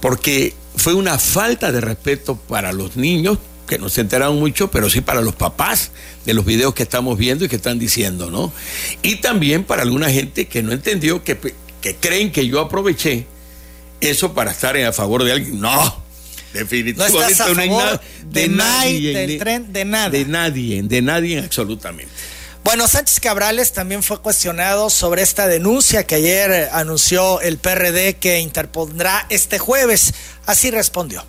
Porque 0.00 0.54
fue 0.78 0.94
una 0.94 1.18
falta 1.18 1.72
de 1.72 1.80
respeto 1.80 2.36
para 2.36 2.72
los 2.72 2.96
niños, 2.96 3.38
que 3.66 3.78
no 3.78 3.88
se 3.88 4.00
enteraron 4.00 4.38
mucho, 4.38 4.70
pero 4.70 4.88
sí 4.88 5.00
para 5.00 5.20
los 5.20 5.34
papás 5.34 5.90
de 6.24 6.32
los 6.34 6.44
videos 6.44 6.74
que 6.74 6.84
estamos 6.84 7.18
viendo 7.18 7.44
y 7.44 7.48
que 7.48 7.56
están 7.56 7.78
diciendo, 7.78 8.30
¿no? 8.30 8.52
Y 9.02 9.16
también 9.16 9.64
para 9.64 9.82
alguna 9.82 10.10
gente 10.10 10.46
que 10.46 10.62
no 10.62 10.72
entendió, 10.72 11.22
que, 11.22 11.36
que 11.82 11.96
creen 11.96 12.32
que 12.32 12.46
yo 12.46 12.60
aproveché 12.60 13.26
eso 14.00 14.32
para 14.32 14.52
estar 14.52 14.76
en 14.76 14.86
a 14.86 14.92
favor 14.92 15.24
de 15.24 15.32
alguien. 15.32 15.60
No, 15.60 16.02
definitivamente 16.54 17.18
no, 17.18 17.28
estás 17.28 17.48
a 17.48 17.54
favor 17.54 18.00
de, 18.30 18.48
nadie, 18.48 19.12
del 19.12 19.38
tren, 19.38 19.72
de 19.72 19.84
nada. 19.84 20.10
De 20.10 20.24
nadie, 20.24 20.82
de 20.82 21.02
nadie 21.02 21.38
absolutamente. 21.38 22.12
Bueno, 22.68 22.86
Sánchez 22.86 23.20
Cabrales 23.20 23.72
también 23.72 24.02
fue 24.02 24.20
cuestionado 24.20 24.90
sobre 24.90 25.22
esta 25.22 25.48
denuncia 25.48 26.06
que 26.06 26.16
ayer 26.16 26.68
anunció 26.72 27.40
el 27.40 27.56
PRD 27.56 28.18
que 28.20 28.40
interpondrá 28.40 29.24
este 29.30 29.58
jueves. 29.58 30.12
Así 30.44 30.70
respondió 30.70 31.24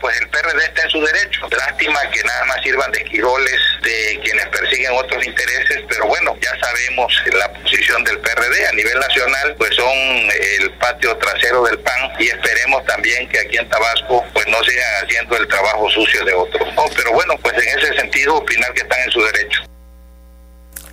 pues 0.00 0.16
el 0.20 0.28
PRD 0.28 0.62
está 0.62 0.82
en 0.82 0.90
su 0.90 1.00
derecho. 1.00 1.48
Lástima 1.50 1.98
que 2.12 2.22
nada 2.22 2.44
más 2.44 2.62
sirvan 2.62 2.92
de 2.92 3.00
esquiroles 3.00 3.60
de 3.82 4.20
quienes 4.22 4.46
persiguen 4.46 4.92
otros 4.92 5.26
intereses, 5.26 5.82
pero 5.88 6.06
bueno, 6.06 6.36
ya 6.40 6.56
sabemos 6.60 7.12
la 7.32 7.52
posición 7.54 8.04
del 8.04 8.20
PRD 8.20 8.68
a 8.68 8.72
nivel 8.74 9.00
nacional, 9.00 9.56
pues 9.58 9.74
son 9.74 9.98
el 10.62 10.70
patio 10.78 11.16
trasero 11.16 11.64
del 11.64 11.80
PAN 11.80 12.12
y 12.20 12.28
esperemos 12.28 12.86
también 12.86 13.28
que 13.28 13.40
aquí 13.40 13.56
en 13.56 13.68
Tabasco 13.68 14.24
pues 14.32 14.46
no 14.46 14.62
sigan 14.62 15.04
haciendo 15.04 15.36
el 15.38 15.48
trabajo 15.48 15.90
sucio 15.90 16.24
de 16.24 16.34
otros. 16.34 16.68
pero 16.94 17.10
bueno, 17.14 17.34
pues 17.42 17.54
en 17.54 17.80
ese 17.80 17.96
sentido 17.96 18.36
opinar 18.36 18.72
que 18.74 18.82
están 18.82 19.00
en 19.00 19.10
su 19.10 19.20
derecho. 19.24 19.62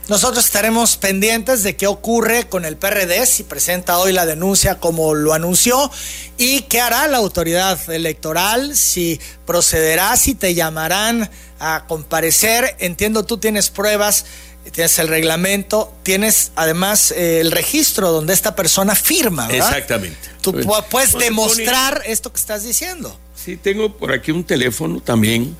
Nosotros 0.07 0.45
estaremos 0.45 0.97
pendientes 0.97 1.63
de 1.63 1.75
qué 1.75 1.87
ocurre 1.87 2.47
con 2.47 2.63
el 2.65 2.77
PRD, 2.77 3.25
si 3.25 3.43
presenta 3.43 3.97
hoy 3.97 4.13
la 4.13 4.25
denuncia 4.25 4.79
como 4.79 5.15
lo 5.15 5.33
anunció, 5.33 5.89
y 6.37 6.61
qué 6.63 6.79
hará 6.79 7.07
la 7.07 7.17
autoridad 7.17 7.89
electoral, 7.89 8.75
si 8.75 9.19
procederá, 9.47 10.15
si 10.17 10.35
te 10.35 10.53
llamarán 10.53 11.29
a 11.59 11.85
comparecer. 11.87 12.75
Entiendo 12.79 13.25
tú 13.25 13.37
tienes 13.37 13.69
pruebas 13.69 14.25
tienes 14.71 14.97
el 14.97 15.07
reglamento, 15.09 15.93
tienes 16.01 16.51
además 16.55 17.11
eh, 17.11 17.39
el 17.39 17.51
registro 17.51 18.11
donde 18.11 18.33
esta 18.33 18.55
persona 18.55 18.95
firma, 18.95 19.47
¿verdad? 19.47 19.69
Exactamente. 19.69 20.17
Tú 20.41 20.53
pu- 20.53 20.83
puedes 20.89 21.13
demostrar 21.13 22.01
esto 22.07 22.31
que 22.33 22.39
estás 22.39 22.63
diciendo. 22.63 23.15
Sí, 23.35 23.57
tengo 23.57 23.95
por 23.95 24.11
aquí 24.11 24.31
un 24.31 24.43
teléfono 24.43 25.01
también 25.01 25.55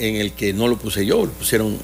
en 0.00 0.16
el 0.16 0.32
que 0.32 0.52
no 0.52 0.66
lo 0.68 0.76
puse 0.78 1.04
yo, 1.06 1.24
lo 1.26 1.32
pusieron 1.32 1.78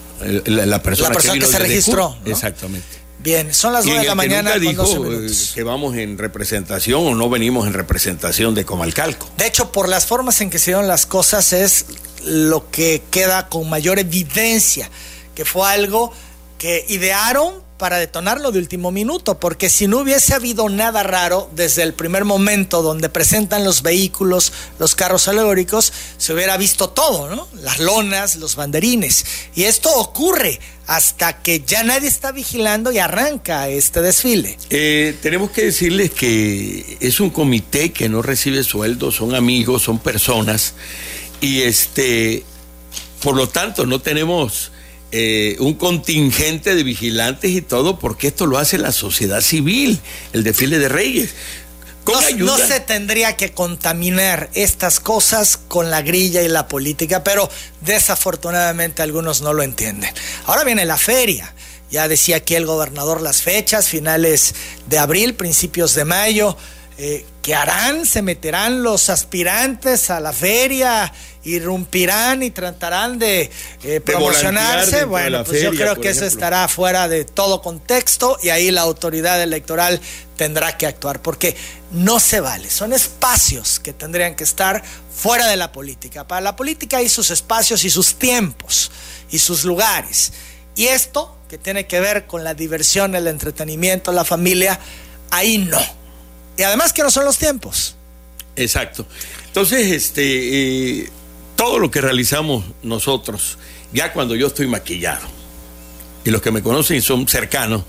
la, 0.46 0.66
la 0.66 0.82
persona, 0.82 1.10
La 1.10 1.14
persona 1.14 1.38
que 1.40 1.46
se 1.46 1.58
registró. 1.58 2.16
Exactamente. 2.24 2.86
Bien, 3.18 3.52
son 3.52 3.72
las 3.72 3.84
Y 3.84 3.88
9 3.88 3.96
en 3.98 4.02
de 4.02 4.08
la 4.08 4.14
mañana 4.14 4.56
nunca 4.56 4.66
con 4.66 4.76
12 4.76 4.90
dijo 4.98 5.04
minutos. 5.10 5.50
eh, 5.50 5.54
que 5.56 5.62
vamos 5.64 5.96
en 5.96 6.16
representación 6.18 7.06
o 7.06 7.14
no 7.14 7.28
venimos 7.28 7.66
en 7.66 7.72
representación 7.72 8.54
de 8.54 8.64
Comalcalco. 8.64 9.28
De 9.36 9.46
hecho, 9.46 9.72
por 9.72 9.88
las 9.88 10.06
formas 10.06 10.40
en 10.42 10.50
que 10.50 10.58
se 10.58 10.66
dieron 10.72 10.86
las 10.86 11.06
cosas 11.06 11.52
es 11.52 11.86
lo 12.24 12.70
que 12.70 13.02
queda 13.10 13.48
con 13.48 13.68
mayor 13.68 13.98
evidencia, 13.98 14.90
que 15.34 15.44
fue 15.44 15.68
algo 15.68 16.12
que 16.58 16.84
idearon 16.88 17.65
para 17.78 17.98
detonarlo 17.98 18.52
de 18.52 18.58
último 18.58 18.90
minuto, 18.90 19.38
porque 19.38 19.68
si 19.68 19.86
no 19.86 19.98
hubiese 19.98 20.34
habido 20.34 20.68
nada 20.68 21.02
raro 21.02 21.50
desde 21.54 21.82
el 21.82 21.94
primer 21.94 22.24
momento 22.24 22.82
donde 22.82 23.08
presentan 23.08 23.64
los 23.64 23.82
vehículos, 23.82 24.52
los 24.78 24.94
carros 24.94 25.28
alegóricos, 25.28 25.92
se 26.16 26.32
hubiera 26.32 26.56
visto 26.56 26.90
todo, 26.90 27.28
¿no? 27.28 27.48
Las 27.62 27.78
lonas, 27.78 28.36
los 28.36 28.56
banderines. 28.56 29.24
Y 29.54 29.64
esto 29.64 29.90
ocurre 29.94 30.58
hasta 30.86 31.42
que 31.42 31.62
ya 31.66 31.82
nadie 31.82 32.08
está 32.08 32.32
vigilando 32.32 32.92
y 32.92 32.98
arranca 32.98 33.68
este 33.68 34.00
desfile. 34.02 34.56
Eh, 34.70 35.16
tenemos 35.20 35.50
que 35.50 35.64
decirles 35.64 36.10
que 36.12 36.96
es 37.00 37.20
un 37.20 37.30
comité 37.30 37.92
que 37.92 38.08
no 38.08 38.22
recibe 38.22 38.62
sueldo, 38.62 39.10
son 39.10 39.34
amigos, 39.34 39.82
son 39.82 39.98
personas 39.98 40.74
y 41.40 41.62
este, 41.62 42.44
por 43.22 43.36
lo 43.36 43.48
tanto 43.48 43.84
no 43.86 44.00
tenemos 44.00 44.72
eh, 45.12 45.56
un 45.60 45.74
contingente 45.74 46.74
de 46.74 46.82
vigilantes 46.82 47.50
y 47.52 47.62
todo 47.62 47.98
porque 47.98 48.28
esto 48.28 48.46
lo 48.46 48.58
hace 48.58 48.78
la 48.78 48.92
sociedad 48.92 49.40
civil, 49.40 50.00
el 50.32 50.42
desfile 50.42 50.78
de 50.78 50.88
Reyes. 50.88 51.30
Con 52.04 52.14
No, 52.14 52.26
ayuda. 52.26 52.56
no 52.58 52.58
se 52.58 52.80
tendría 52.80 53.36
que 53.36 53.52
contaminar 53.52 54.48
estas 54.54 55.00
cosas 55.00 55.56
con 55.56 55.90
la 55.90 56.02
grilla 56.02 56.42
y 56.42 56.48
la 56.48 56.68
política, 56.68 57.24
pero 57.24 57.50
desafortunadamente 57.80 59.02
algunos 59.02 59.42
no 59.42 59.52
lo 59.52 59.62
entienden. 59.62 60.12
Ahora 60.44 60.64
viene 60.64 60.84
la 60.84 60.96
feria. 60.96 61.52
Ya 61.90 62.08
decía 62.08 62.36
aquí 62.36 62.54
el 62.56 62.66
gobernador 62.66 63.22
las 63.22 63.42
fechas, 63.42 63.88
finales 63.88 64.54
de 64.88 64.98
abril, 64.98 65.34
principios 65.34 65.94
de 65.94 66.04
mayo. 66.04 66.56
Eh, 66.98 67.26
¿Qué 67.42 67.54
harán? 67.54 68.06
¿Se 68.06 68.22
meterán 68.22 68.82
los 68.82 69.10
aspirantes 69.10 70.08
a 70.10 70.18
la 70.18 70.32
feria? 70.32 71.12
¿Irrumpirán 71.44 72.42
y 72.42 72.50
tratarán 72.50 73.18
de 73.18 73.50
eh, 73.84 74.00
promocionarse? 74.00 74.96
de 74.96 75.04
Bueno, 75.04 75.44
pues 75.44 75.62
yo 75.62 75.72
creo 75.72 75.96
que 75.96 76.08
eso 76.08 76.24
estará 76.24 76.66
fuera 76.68 77.06
de 77.06 77.24
todo 77.24 77.60
contexto 77.60 78.38
y 78.42 78.48
ahí 78.48 78.70
la 78.70 78.80
autoridad 78.80 79.42
electoral 79.42 80.00
tendrá 80.36 80.78
que 80.78 80.86
actuar 80.86 81.20
porque 81.20 81.54
no 81.90 82.18
se 82.18 82.40
vale. 82.40 82.70
Son 82.70 82.94
espacios 82.94 83.78
que 83.78 83.92
tendrían 83.92 84.34
que 84.34 84.44
estar 84.44 84.82
fuera 85.14 85.46
de 85.48 85.56
la 85.56 85.72
política. 85.72 86.26
Para 86.26 86.40
la 86.40 86.56
política 86.56 86.96
hay 86.96 87.10
sus 87.10 87.30
espacios 87.30 87.84
y 87.84 87.90
sus 87.90 88.14
tiempos 88.14 88.90
y 89.30 89.38
sus 89.38 89.64
lugares. 89.64 90.32
Y 90.74 90.86
esto 90.86 91.36
que 91.48 91.58
tiene 91.58 91.86
que 91.86 92.00
ver 92.00 92.26
con 92.26 92.42
la 92.42 92.54
diversión, 92.54 93.14
el 93.14 93.26
entretenimiento, 93.26 94.12
la 94.12 94.24
familia, 94.24 94.80
ahí 95.30 95.58
no. 95.58 96.05
Y 96.56 96.62
además 96.62 96.92
que 96.92 97.02
no 97.02 97.10
son 97.10 97.24
los 97.24 97.38
tiempos. 97.38 97.96
Exacto. 98.56 99.06
Entonces, 99.46 99.92
este, 99.92 101.00
eh, 101.00 101.10
todo 101.56 101.78
lo 101.78 101.90
que 101.90 102.00
realizamos 102.00 102.64
nosotros, 102.82 103.58
ya 103.92 104.12
cuando 104.12 104.34
yo 104.34 104.46
estoy 104.46 104.66
maquillado, 104.66 105.26
y 106.24 106.30
los 106.30 106.42
que 106.42 106.50
me 106.50 106.62
conocen 106.62 106.96
y 106.96 107.00
son 107.00 107.28
cercanos, 107.28 107.82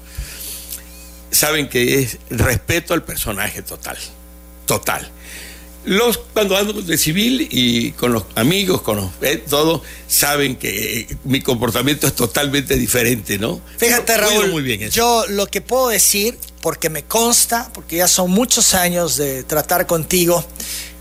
saben 1.32 1.70
que 1.70 2.00
es 2.00 2.18
respeto 2.30 2.94
al 2.94 3.04
personaje 3.04 3.62
total, 3.62 3.98
total. 4.66 5.10
Los, 5.88 6.18
cuando 6.18 6.58
ando 6.58 6.74
de 6.74 6.98
civil 6.98 7.48
y 7.50 7.94
con 7.94 8.12
los 8.12 8.26
amigos, 8.36 8.82
con 8.82 8.98
los, 8.98 9.10
eh, 9.22 9.42
todos, 9.50 9.84
saben 10.06 10.58
que 10.58 11.00
eh, 11.00 11.08
mi 11.24 11.40
comportamiento 11.40 12.08
es 12.08 12.14
totalmente 12.14 12.76
diferente, 12.76 13.40
¿no? 13.40 13.62
Fíjate, 13.78 14.18
Raúl, 14.18 14.50
muy 14.52 14.64
bien 14.64 14.82
eso. 14.84 14.94
yo 14.94 15.26
lo 15.30 15.48
que 15.48 15.62
puedo 15.62 15.88
decir, 15.88 16.38
porque 16.62 16.90
me 16.90 17.04
consta, 17.04 17.72
porque 17.74 17.96
ya 17.96 18.10
son 18.10 18.32
muchos 18.32 18.74
años 18.74 19.16
de 19.16 19.46
tratar 19.46 19.88
contigo 19.88 20.46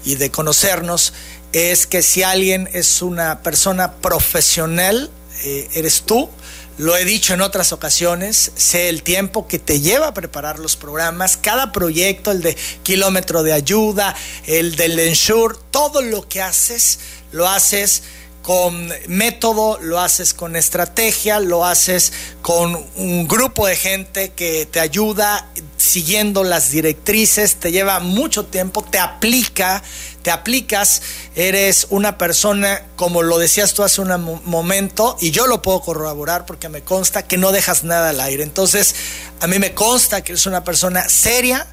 y 0.04 0.14
de 0.14 0.30
conocernos, 0.30 1.12
es 1.52 1.88
que 1.88 2.00
si 2.02 2.22
alguien 2.22 2.68
es 2.72 3.02
una 3.02 3.42
persona 3.42 3.94
profesional, 3.94 5.10
eh, 5.42 5.68
eres 5.74 6.02
tú. 6.02 6.30
Lo 6.78 6.94
he 6.94 7.06
dicho 7.06 7.32
en 7.32 7.40
otras 7.40 7.72
ocasiones, 7.72 8.52
sé 8.54 8.90
el 8.90 9.02
tiempo 9.02 9.48
que 9.48 9.58
te 9.58 9.80
lleva 9.80 10.08
a 10.08 10.14
preparar 10.14 10.58
los 10.58 10.76
programas, 10.76 11.38
cada 11.38 11.72
proyecto, 11.72 12.32
el 12.32 12.42
de 12.42 12.54
kilómetro 12.82 13.42
de 13.42 13.54
ayuda, 13.54 14.14
el 14.44 14.76
del 14.76 14.98
Ensure, 14.98 15.56
todo 15.70 16.02
lo 16.02 16.28
que 16.28 16.42
haces, 16.42 16.98
lo 17.32 17.48
haces 17.48 18.02
con 18.42 18.92
método, 19.08 19.78
lo 19.80 19.98
haces 19.98 20.34
con 20.34 20.54
estrategia, 20.54 21.40
lo 21.40 21.64
haces 21.64 22.12
con 22.42 22.86
un 22.96 23.26
grupo 23.26 23.66
de 23.66 23.76
gente 23.76 24.32
que 24.36 24.66
te 24.66 24.78
ayuda 24.78 25.50
siguiendo 25.86 26.44
las 26.44 26.70
directrices, 26.70 27.56
te 27.56 27.72
lleva 27.72 28.00
mucho 28.00 28.44
tiempo, 28.46 28.82
te 28.82 28.98
aplica, 28.98 29.82
te 30.22 30.30
aplicas, 30.30 31.02
eres 31.34 31.86
una 31.90 32.18
persona, 32.18 32.82
como 32.96 33.22
lo 33.22 33.38
decías 33.38 33.72
tú 33.74 33.82
hace 33.82 34.00
un 34.00 34.08
mo- 34.22 34.42
momento, 34.44 35.16
y 35.20 35.30
yo 35.30 35.46
lo 35.46 35.62
puedo 35.62 35.80
corroborar 35.80 36.44
porque 36.46 36.68
me 36.68 36.82
consta 36.82 37.22
que 37.22 37.36
no 37.36 37.52
dejas 37.52 37.84
nada 37.84 38.10
al 38.10 38.20
aire. 38.20 38.42
Entonces, 38.42 38.94
a 39.40 39.46
mí 39.46 39.58
me 39.58 39.72
consta 39.74 40.22
que 40.22 40.32
eres 40.32 40.46
una 40.46 40.64
persona 40.64 41.08
seria, 41.08 41.66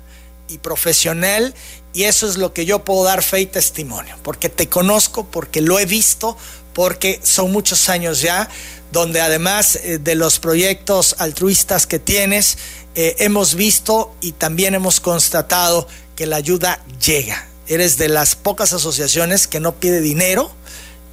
y 0.49 0.57
profesional 0.57 1.55
y 1.93 2.03
eso 2.03 2.27
es 2.27 2.37
lo 2.37 2.53
que 2.53 2.65
yo 2.65 2.83
puedo 2.83 3.05
dar 3.05 3.23
fe 3.23 3.39
y 3.41 3.45
testimonio, 3.45 4.17
porque 4.23 4.49
te 4.49 4.67
conozco, 4.67 5.25
porque 5.25 5.61
lo 5.61 5.79
he 5.79 5.85
visto, 5.85 6.37
porque 6.73 7.19
son 7.23 7.51
muchos 7.51 7.89
años 7.89 8.21
ya, 8.21 8.49
donde 8.91 9.21
además 9.21 9.75
eh, 9.83 9.97
de 9.97 10.15
los 10.15 10.39
proyectos 10.39 11.15
altruistas 11.19 11.87
que 11.87 11.99
tienes, 11.99 12.57
eh, 12.95 13.15
hemos 13.19 13.55
visto 13.55 14.15
y 14.21 14.33
también 14.33 14.75
hemos 14.75 14.99
constatado 14.99 15.87
que 16.15 16.27
la 16.27 16.35
ayuda 16.35 16.83
llega. 17.03 17.47
Eres 17.67 17.97
de 17.97 18.09
las 18.09 18.35
pocas 18.35 18.73
asociaciones 18.73 19.47
que 19.47 19.59
no 19.59 19.73
pide 19.75 20.01
dinero 20.01 20.51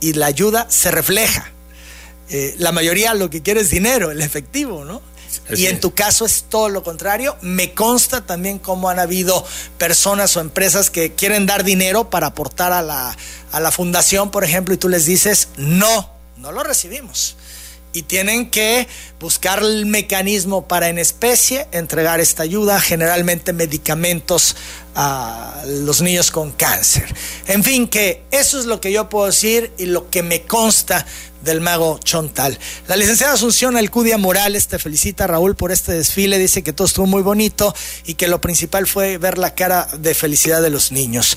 y 0.01 0.15
la 0.15 0.27
ayuda 0.27 0.67
se 0.69 0.91
refleja. 0.91 1.53
Eh, 2.29 2.55
la 2.59 2.73
mayoría 2.73 3.15
lo 3.15 3.31
que 3.31 3.43
quiere 3.43 3.61
es 3.61 3.71
dinero, 3.71 4.11
el 4.11 4.21
efectivo, 4.21 4.85
¿no? 4.85 5.03
Y 5.57 5.67
en 5.67 5.81
tu 5.81 5.93
caso 5.93 6.25
es 6.25 6.45
todo 6.49 6.69
lo 6.69 6.83
contrario. 6.83 7.37
Me 7.41 7.75
consta 7.75 8.25
también 8.25 8.59
cómo 8.59 8.89
han 8.89 8.99
habido 8.99 9.45
personas 9.79 10.37
o 10.37 10.41
empresas 10.41 10.91
que 10.91 11.15
quieren 11.15 11.47
dar 11.47 11.65
dinero 11.65 12.11
para 12.11 12.29
aportar 12.29 12.73
a 12.73 12.83
la, 12.83 13.17
a 13.53 13.61
la 13.61 13.71
fundación, 13.71 14.31
por 14.31 14.45
ejemplo, 14.45 14.75
y 14.75 14.79
tú 14.79 14.89
les 14.89 15.07
dices, 15.07 15.49
no, 15.57 16.11
no 16.37 16.53
lo 16.53 16.63
recibimos. 16.63 17.37
Y 17.93 18.03
tienen 18.03 18.51
que 18.51 18.87
buscar 19.19 19.59
el 19.59 19.85
mecanismo 19.85 20.69
para 20.69 20.89
en 20.89 20.99
especie 20.99 21.67
entregar 21.73 22.21
esta 22.21 22.45
ayuda, 22.45 22.81
generalmente 22.81 23.53
medicamentos 23.53 24.55
a 24.95 25.63
los 25.67 26.01
niños 26.01 26.31
con 26.31 26.53
cáncer. 26.53 27.13
En 27.49 27.65
fin, 27.65 27.89
que 27.89 28.23
eso 28.31 28.61
es 28.61 28.67
lo 28.67 28.81
que 28.81 28.93
yo 28.93 29.09
puedo 29.09 29.27
decir 29.27 29.73
y 29.77 29.87
lo 29.87 30.09
que 30.09 30.23
me 30.23 30.43
consta 30.43 31.05
del 31.43 31.61
mago 31.61 31.99
Chontal. 32.03 32.59
La 32.89 32.97
licenciada 32.97 33.35
Asunción 33.35 33.77
Alcudia 33.77 34.19
Morales 34.19 34.69
te 34.69 34.79
felicita, 34.79 35.27
Raúl, 35.27 35.57
por 35.57 35.73
este 35.73 35.93
desfile. 35.93 36.39
Dice 36.39 36.63
que 36.63 36.73
todo 36.73 36.87
estuvo 36.87 37.07
muy 37.07 37.23
bonito 37.23 37.75
y 38.05 38.15
que 38.15 38.29
lo 38.29 38.41
principal 38.41 38.87
fue 38.87 39.19
ver 39.19 39.39
la 39.39 39.55
cara 39.55 39.89
de 39.99 40.15
felicidad 40.15 40.63
de 40.63 40.71
los 40.71 40.93
niños. 40.93 41.37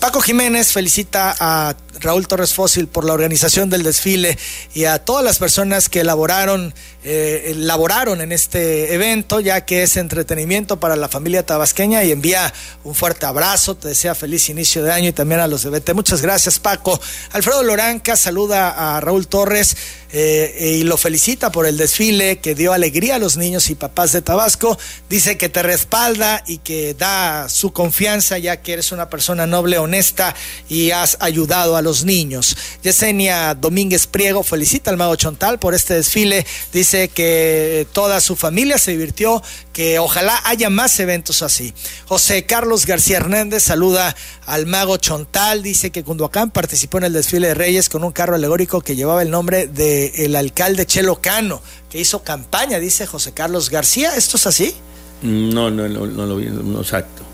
Paco 0.00 0.20
Jiménez 0.20 0.72
felicita 0.72 1.34
a 1.38 1.74
Raúl 2.00 2.28
Torres 2.28 2.52
Fósil 2.52 2.88
por 2.88 3.04
la 3.06 3.14
organización 3.14 3.70
del 3.70 3.82
desfile 3.82 4.36
y 4.74 4.84
a 4.84 4.98
todas 4.98 5.24
las 5.24 5.38
personas 5.38 5.88
que 5.88 6.00
elaboraron, 6.00 6.74
eh, 7.06 7.50
elaboraron 7.50 8.22
en 8.22 8.32
este 8.32 8.94
evento, 8.94 9.38
ya 9.38 9.66
que 9.66 9.82
es 9.82 9.98
entretenimiento 9.98 10.80
para 10.80 10.96
la 10.96 11.10
familia 11.10 11.44
tabasqueña 11.44 12.02
y 12.02 12.10
envía 12.10 12.50
un 12.82 12.94
fuerte 12.94 13.26
abrazo, 13.26 13.74
te 13.74 13.88
desea 13.88 14.14
feliz 14.14 14.48
inicio 14.48 14.82
de 14.82 14.90
año 14.90 15.10
y 15.10 15.12
también 15.12 15.40
a 15.40 15.46
los 15.46 15.64
de 15.64 15.68
BT. 15.68 15.92
Muchas 15.92 16.22
gracias, 16.22 16.58
Paco. 16.58 16.98
Alfredo 17.32 17.62
Loranca 17.62 18.16
saluda 18.16 18.96
a 18.96 19.00
Raúl 19.00 19.26
Torres 19.26 19.76
eh, 20.12 20.76
y 20.78 20.84
lo 20.84 20.96
felicita 20.96 21.52
por 21.52 21.66
el 21.66 21.76
desfile 21.76 22.38
que 22.38 22.54
dio 22.54 22.72
alegría 22.72 23.16
a 23.16 23.18
los 23.18 23.36
niños 23.36 23.68
y 23.68 23.74
papás 23.74 24.12
de 24.12 24.22
Tabasco. 24.22 24.78
Dice 25.10 25.36
que 25.36 25.50
te 25.50 25.62
respalda 25.62 26.42
y 26.46 26.58
que 26.58 26.94
da 26.94 27.50
su 27.50 27.74
confianza, 27.74 28.38
ya 28.38 28.62
que 28.62 28.72
eres 28.72 28.92
una 28.92 29.10
persona 29.10 29.46
noble, 29.46 29.76
honesta 29.76 30.34
y 30.70 30.92
has 30.92 31.18
ayudado 31.20 31.76
a 31.76 31.82
los 31.82 32.04
niños. 32.04 32.56
Yesenia 32.82 33.54
Domínguez 33.54 34.06
Priego 34.06 34.42
felicita 34.42 34.90
al 34.90 34.96
mago 34.96 35.16
Chontal 35.16 35.58
por 35.58 35.74
este 35.74 35.94
desfile. 35.94 36.46
Dice 36.72 36.93
que 37.08 37.86
toda 37.92 38.20
su 38.20 38.36
familia 38.36 38.78
se 38.78 38.92
divirtió, 38.92 39.42
que 39.72 39.98
ojalá 39.98 40.40
haya 40.44 40.70
más 40.70 40.98
eventos 41.00 41.42
así. 41.42 41.74
José 42.06 42.46
Carlos 42.46 42.86
García 42.86 43.16
Hernández 43.16 43.64
saluda 43.64 44.14
al 44.46 44.66
mago 44.66 44.96
Chontal. 44.96 45.62
Dice 45.62 45.90
que 45.90 46.04
Cunduacán 46.04 46.50
participó 46.50 46.98
en 46.98 47.04
el 47.04 47.12
desfile 47.12 47.48
de 47.48 47.54
Reyes 47.54 47.88
con 47.88 48.04
un 48.04 48.12
carro 48.12 48.36
alegórico 48.36 48.80
que 48.80 48.96
llevaba 48.96 49.22
el 49.22 49.30
nombre 49.30 49.66
del 49.66 50.36
alcalde 50.36 50.86
Chelo 50.86 51.20
Cano, 51.20 51.60
que 51.90 51.98
hizo 51.98 52.22
campaña, 52.22 52.78
dice 52.78 53.06
José 53.06 53.32
Carlos 53.32 53.70
García. 53.70 54.14
¿Esto 54.16 54.36
es 54.36 54.46
así? 54.46 54.74
No, 55.22 55.70
no, 55.70 55.88
no, 55.88 56.06
no 56.06 56.26
lo 56.26 56.36
vi, 56.36 56.46
no 56.46 56.80
exacto. 56.80 57.33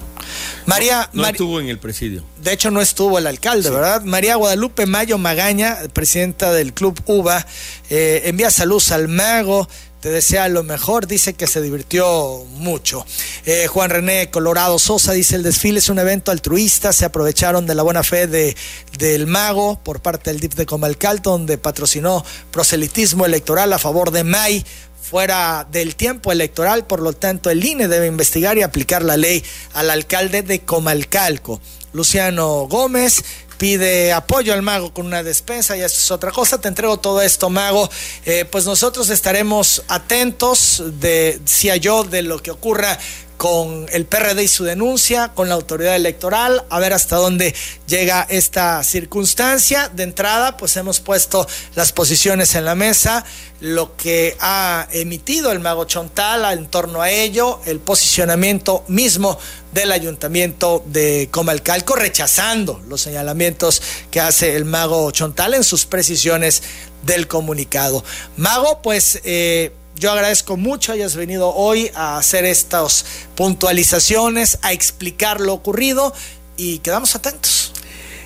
María, 0.66 1.08
no, 1.12 1.26
estuvo 1.26 1.60
en 1.60 1.68
el 1.68 1.78
presidio. 1.78 2.24
De 2.42 2.52
hecho, 2.52 2.70
no 2.70 2.80
estuvo 2.80 3.18
el 3.18 3.26
alcalde, 3.26 3.70
¿verdad? 3.70 4.02
María 4.02 4.36
Guadalupe 4.36 4.86
Mayo 4.86 5.18
Magaña, 5.18 5.78
presidenta 5.92 6.52
del 6.52 6.72
Club 6.72 7.00
UBA, 7.06 7.46
eh, 7.90 8.22
envía 8.24 8.50
saludos 8.50 8.92
al 8.92 9.08
mago, 9.08 9.68
te 10.00 10.08
desea 10.10 10.48
lo 10.48 10.62
mejor, 10.62 11.06
dice 11.06 11.34
que 11.34 11.46
se 11.46 11.60
divirtió 11.60 12.44
mucho. 12.54 13.04
Eh, 13.44 13.66
Juan 13.66 13.90
René 13.90 14.30
Colorado 14.30 14.78
Sosa 14.78 15.12
dice 15.12 15.36
el 15.36 15.42
desfile 15.42 15.78
es 15.78 15.90
un 15.90 15.98
evento 15.98 16.30
altruista, 16.30 16.92
se 16.92 17.04
aprovecharon 17.04 17.66
de 17.66 17.74
la 17.74 17.82
buena 17.82 18.02
fe 18.02 18.26
de, 18.26 18.56
del 18.98 19.26
mago 19.26 19.78
por 19.82 20.00
parte 20.00 20.30
del 20.30 20.40
DIP 20.40 20.54
de 20.54 20.66
Comalcal, 20.66 21.20
donde 21.20 21.58
patrocinó 21.58 22.24
proselitismo 22.50 23.26
electoral 23.26 23.72
a 23.74 23.78
favor 23.78 24.10
de 24.10 24.24
May 24.24 24.64
fuera 25.10 25.66
del 25.68 25.96
tiempo 25.96 26.30
electoral, 26.30 26.86
por 26.86 27.00
lo 27.00 27.12
tanto 27.12 27.50
el 27.50 27.64
INE 27.64 27.88
debe 27.88 28.06
investigar 28.06 28.56
y 28.56 28.62
aplicar 28.62 29.02
la 29.02 29.16
ley 29.16 29.42
al 29.72 29.90
alcalde 29.90 30.42
de 30.42 30.60
Comalcalco. 30.60 31.60
Luciano 31.92 32.68
Gómez 32.68 33.24
pide 33.58 34.12
apoyo 34.12 34.54
al 34.54 34.62
mago 34.62 34.94
con 34.94 35.06
una 35.06 35.24
despensa 35.24 35.76
y 35.76 35.80
eso 35.80 35.98
es 35.98 36.10
otra 36.12 36.30
cosa. 36.30 36.60
Te 36.60 36.68
entrego 36.68 36.98
todo 36.98 37.22
esto, 37.22 37.50
mago. 37.50 37.90
Eh, 38.24 38.44
pues 38.44 38.66
nosotros 38.66 39.10
estaremos 39.10 39.82
atentos 39.88 40.80
de, 41.00 41.40
si 41.44 41.68
yo, 41.80 42.04
de 42.04 42.22
lo 42.22 42.40
que 42.40 42.52
ocurra 42.52 42.96
con 43.40 43.86
el 43.90 44.04
PRD 44.04 44.42
y 44.42 44.48
su 44.48 44.64
denuncia, 44.64 45.28
con 45.28 45.48
la 45.48 45.54
autoridad 45.54 45.96
electoral, 45.96 46.62
a 46.68 46.78
ver 46.78 46.92
hasta 46.92 47.16
dónde 47.16 47.54
llega 47.86 48.26
esta 48.28 48.84
circunstancia. 48.84 49.88
De 49.88 50.02
entrada, 50.02 50.58
pues 50.58 50.76
hemos 50.76 51.00
puesto 51.00 51.48
las 51.74 51.90
posiciones 51.92 52.54
en 52.54 52.66
la 52.66 52.74
mesa, 52.74 53.24
lo 53.60 53.96
que 53.96 54.36
ha 54.40 54.86
emitido 54.92 55.52
el 55.52 55.60
mago 55.60 55.86
Chontal 55.86 56.52
en 56.52 56.66
torno 56.66 57.00
a 57.00 57.10
ello, 57.10 57.62
el 57.64 57.80
posicionamiento 57.80 58.84
mismo 58.88 59.38
del 59.72 59.92
ayuntamiento 59.92 60.84
de 60.84 61.30
Comalcalco, 61.30 61.96
rechazando 61.96 62.82
los 62.88 63.00
señalamientos 63.00 63.80
que 64.10 64.20
hace 64.20 64.54
el 64.54 64.66
mago 64.66 65.10
Chontal 65.12 65.54
en 65.54 65.64
sus 65.64 65.86
precisiones 65.86 66.62
del 67.04 67.26
comunicado. 67.26 68.04
Mago, 68.36 68.82
pues... 68.82 69.18
Eh, 69.24 69.72
yo 70.00 70.10
agradezco 70.10 70.56
mucho 70.56 70.92
hayas 70.92 71.14
venido 71.14 71.54
hoy 71.54 71.90
a 71.94 72.16
hacer 72.16 72.46
estas 72.46 73.04
puntualizaciones, 73.34 74.58
a 74.62 74.72
explicar 74.72 75.40
lo 75.42 75.52
ocurrido 75.52 76.14
y 76.56 76.78
quedamos 76.78 77.14
atentos. 77.14 77.72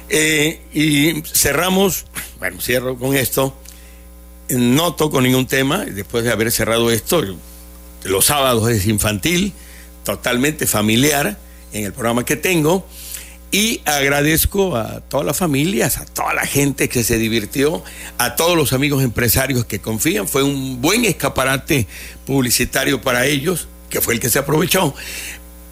Eh, 0.09 0.63
y 0.73 1.21
cerramos, 1.23 2.05
bueno, 2.39 2.61
cierro 2.61 2.97
con 2.97 3.17
esto. 3.17 3.57
No 4.51 4.95
toco 4.95 5.21
ningún 5.21 5.49
tema, 5.49 5.85
después 5.85 6.23
de 6.23 6.31
haber 6.31 6.53
cerrado 6.53 6.93
esto, 6.93 7.23
los 8.05 8.25
sábados 8.25 8.71
es 8.71 8.87
infantil, 8.87 9.53
totalmente 10.05 10.69
familiar 10.69 11.37
en 11.73 11.85
el 11.87 11.93
programa 11.93 12.25
que 12.25 12.37
tengo. 12.37 12.87
Y 13.55 13.83
agradezco 13.85 14.75
a 14.75 15.01
todas 15.03 15.25
las 15.25 15.37
familias, 15.37 15.99
a 15.99 16.07
toda 16.07 16.35
la 16.35 16.45
gente 16.45 16.89
que 16.89 17.05
se 17.05 17.19
divirtió, 17.19 17.85
a 18.19 18.35
todos 18.35 18.57
los 18.57 18.73
amigos 18.73 19.05
empresarios 19.05 19.65
que 19.65 19.81
confían. 19.81 20.27
Fue 20.27 20.43
un 20.43 20.83
buen 20.83 21.05
escaparate 21.05 21.87
publicitario 22.27 23.01
para 23.01 23.27
ellos, 23.27 23.69
que 23.91 24.01
fue 24.01 24.15
el 24.15 24.19
que 24.19 24.29
se 24.29 24.41
aprovechó, 24.41 24.93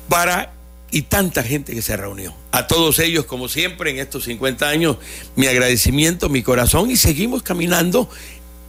para 0.08 0.52
y 0.92 1.02
tanta 1.02 1.42
gente 1.42 1.74
que 1.74 1.82
se 1.82 1.96
reunió. 1.96 2.32
A 2.52 2.68
todos 2.68 3.00
ellos, 3.00 3.24
como 3.24 3.48
siempre, 3.48 3.90
en 3.90 3.98
estos 3.98 4.26
50 4.26 4.68
años, 4.68 4.98
mi 5.34 5.48
agradecimiento, 5.48 6.28
mi 6.28 6.44
corazón, 6.44 6.88
y 6.88 6.96
seguimos 6.96 7.42
caminando 7.42 8.08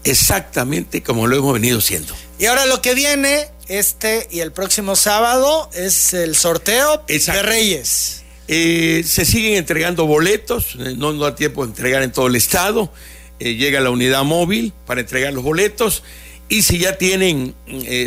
exactamente 0.04 1.04
como 1.04 1.28
lo 1.28 1.38
hemos 1.38 1.54
venido 1.54 1.82
siendo. 1.82 2.16
Y 2.40 2.48
ahora 2.48 2.66
lo 2.66 2.82
que 2.82 2.96
viene, 2.96 3.48
este 3.68 4.28
y 4.32 4.40
el 4.40 4.52
próximo 4.52 4.96
sábado, 4.96 5.70
es 5.76 6.16
el 6.16 6.36
sorteo 6.36 7.04
de 7.08 7.44
Reyes. 7.44 8.23
Eh, 8.48 9.04
se 9.06 9.26
siguen 9.26 9.54
entregando 9.54 10.06
boletos, 10.06 10.76
eh, 10.80 10.96
no, 10.98 11.14
da 11.14 11.36
tiempo 11.36 11.66
de 11.66 11.72
entregar 11.72 12.04
en 12.04 12.12
todo 12.12 12.28
el 12.28 12.36
estado. 12.36 12.92
Eh, 13.40 13.56
llega 13.56 13.80
la 13.80 13.90
unidad 13.90 14.24
móvil 14.24 14.74
para 14.86 15.02
entregar 15.02 15.34
los 15.34 15.44
boletos. 15.44 16.04
Y 16.50 16.64
si 16.64 16.78
ya 16.78 16.98
tienen 16.98 17.56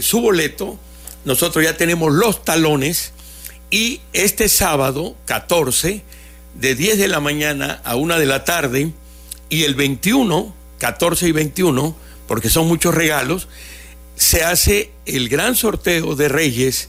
su 0.02 0.20
boleto, 0.20 0.78
nosotros 1.24 1.64
ya 1.64 1.76
tenemos 1.76 2.12
los 2.12 2.44
talones. 2.44 3.12
Y 3.70 4.00
este 4.12 4.48
sábado 4.48 5.16
14, 5.24 6.02
de 6.54 6.74
10 6.74 6.98
de 6.98 7.08
la 7.08 7.18
mañana 7.18 7.80
a 7.82 7.96
1 7.96 8.18
de 8.18 8.26
la 8.26 8.44
tarde, 8.44 8.92
y 9.48 9.64
el 9.64 9.74
21, 9.74 10.54
14 10.78 11.28
y 11.28 11.32
21, 11.32 11.96
porque 12.28 12.50
son 12.50 12.68
muchos 12.68 12.94
regalos, 12.94 13.48
se 14.16 14.44
hace 14.44 14.90
el 15.06 15.28
gran 15.28 15.56
sorteo 15.56 16.14
de 16.14 16.28
Reyes 16.28 16.88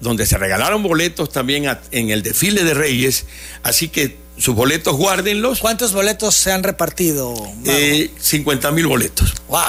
donde 0.00 0.26
se 0.26 0.38
regalaron 0.38 0.82
boletos 0.82 1.30
también 1.30 1.64
en 1.90 2.10
el 2.10 2.22
desfile 2.22 2.64
de 2.64 2.74
Reyes, 2.74 3.26
así 3.62 3.88
que 3.88 4.16
sus 4.38 4.54
boletos 4.54 4.96
guárdenlos. 4.96 5.60
¿Cuántos 5.60 5.92
boletos 5.92 6.34
se 6.34 6.52
han 6.52 6.62
repartido? 6.62 7.34
Eh, 7.64 8.10
50 8.18 8.70
mil 8.72 8.86
boletos. 8.86 9.34
¡Wow! 9.48 9.60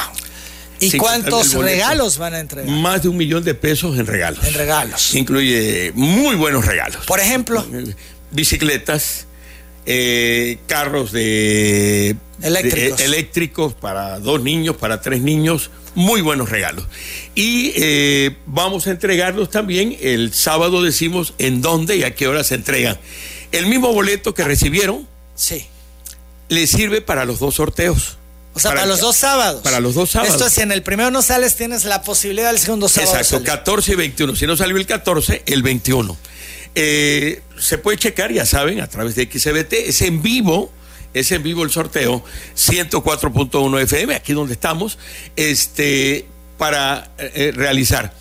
¿Y 0.79 0.97
cuántos 0.97 1.53
regalos 1.53 2.17
van 2.17 2.35
a 2.35 2.39
entregar? 2.39 2.69
Más 2.69 3.03
de 3.03 3.09
un 3.09 3.17
millón 3.17 3.43
de 3.43 3.55
pesos 3.55 3.97
en 3.97 4.05
regalos. 4.05 4.45
En 4.45 4.53
regalos. 4.53 5.15
Incluye 5.15 5.91
muy 5.95 6.35
buenos 6.35 6.65
regalos. 6.65 7.05
Por 7.05 7.19
ejemplo. 7.19 7.65
Bicicletas, 8.29 9.25
eh, 9.85 10.59
carros 10.67 11.11
de 11.11 12.15
eléctricos. 12.41 12.99
eléctricos 12.99 13.73
para 13.73 14.19
dos 14.19 14.43
niños, 14.43 14.75
para 14.75 15.01
tres 15.01 15.21
niños, 15.21 15.71
muy 15.97 16.21
buenos 16.21 16.49
regalos. 16.49 16.85
Y 17.33 17.73
eh, 17.75 18.37
vamos 18.45 18.85
a 18.85 18.91
entregarlos 18.91 19.49
también 19.49 19.97
el 19.99 20.31
sábado, 20.31 20.83
decimos 20.83 21.33
en 21.39 21.63
dónde 21.63 21.97
y 21.97 22.03
a 22.03 22.13
qué 22.13 22.27
hora 22.27 22.43
se 22.43 22.53
entregan. 22.53 22.99
El 23.51 23.65
mismo 23.65 23.91
boleto 23.91 24.35
que 24.35 24.43
recibieron, 24.43 25.07
sí. 25.33 25.65
le 26.49 26.67
sirve 26.67 27.01
para 27.01 27.25
los 27.25 27.39
dos 27.39 27.55
sorteos. 27.55 28.19
O 28.53 28.59
sea, 28.59 28.71
para, 28.71 28.85
los 28.85 28.99
dos 28.99 29.15
sábados. 29.15 29.63
Para 29.63 29.79
los 29.79 29.95
dos 29.95 30.11
sábados. 30.11 30.35
Esto 30.35 30.45
es, 30.45 30.53
si 30.53 30.61
en 30.61 30.71
el 30.71 30.83
primero 30.83 31.09
no 31.09 31.23
sales, 31.23 31.55
tienes 31.55 31.83
la 31.83 32.03
posibilidad 32.03 32.51
del 32.51 32.59
segundo 32.59 32.87
sábado. 32.89 33.17
Exacto, 33.17 33.43
14 33.43 33.93
y 33.93 33.95
21. 33.95 34.35
Si 34.35 34.45
no 34.45 34.55
salió 34.55 34.77
el 34.77 34.85
14, 34.85 35.43
el 35.47 35.63
21. 35.63 36.15
Eh, 36.75 37.41
se 37.59 37.79
puede 37.79 37.97
checar, 37.97 38.31
ya 38.31 38.45
saben, 38.45 38.81
a 38.81 38.87
través 38.87 39.15
de 39.15 39.23
XBT. 39.23 39.73
Es 39.73 40.03
en 40.03 40.21
vivo 40.21 40.71
es 41.19 41.31
en 41.31 41.43
vivo 41.43 41.63
el 41.63 41.71
sorteo 41.71 42.23
104.1 42.55 43.81
FM, 43.81 44.15
aquí 44.15 44.33
donde 44.33 44.53
estamos, 44.53 44.97
este, 45.35 46.25
para 46.57 47.11
eh, 47.17 47.31
eh, 47.33 47.51
realizar. 47.55 48.13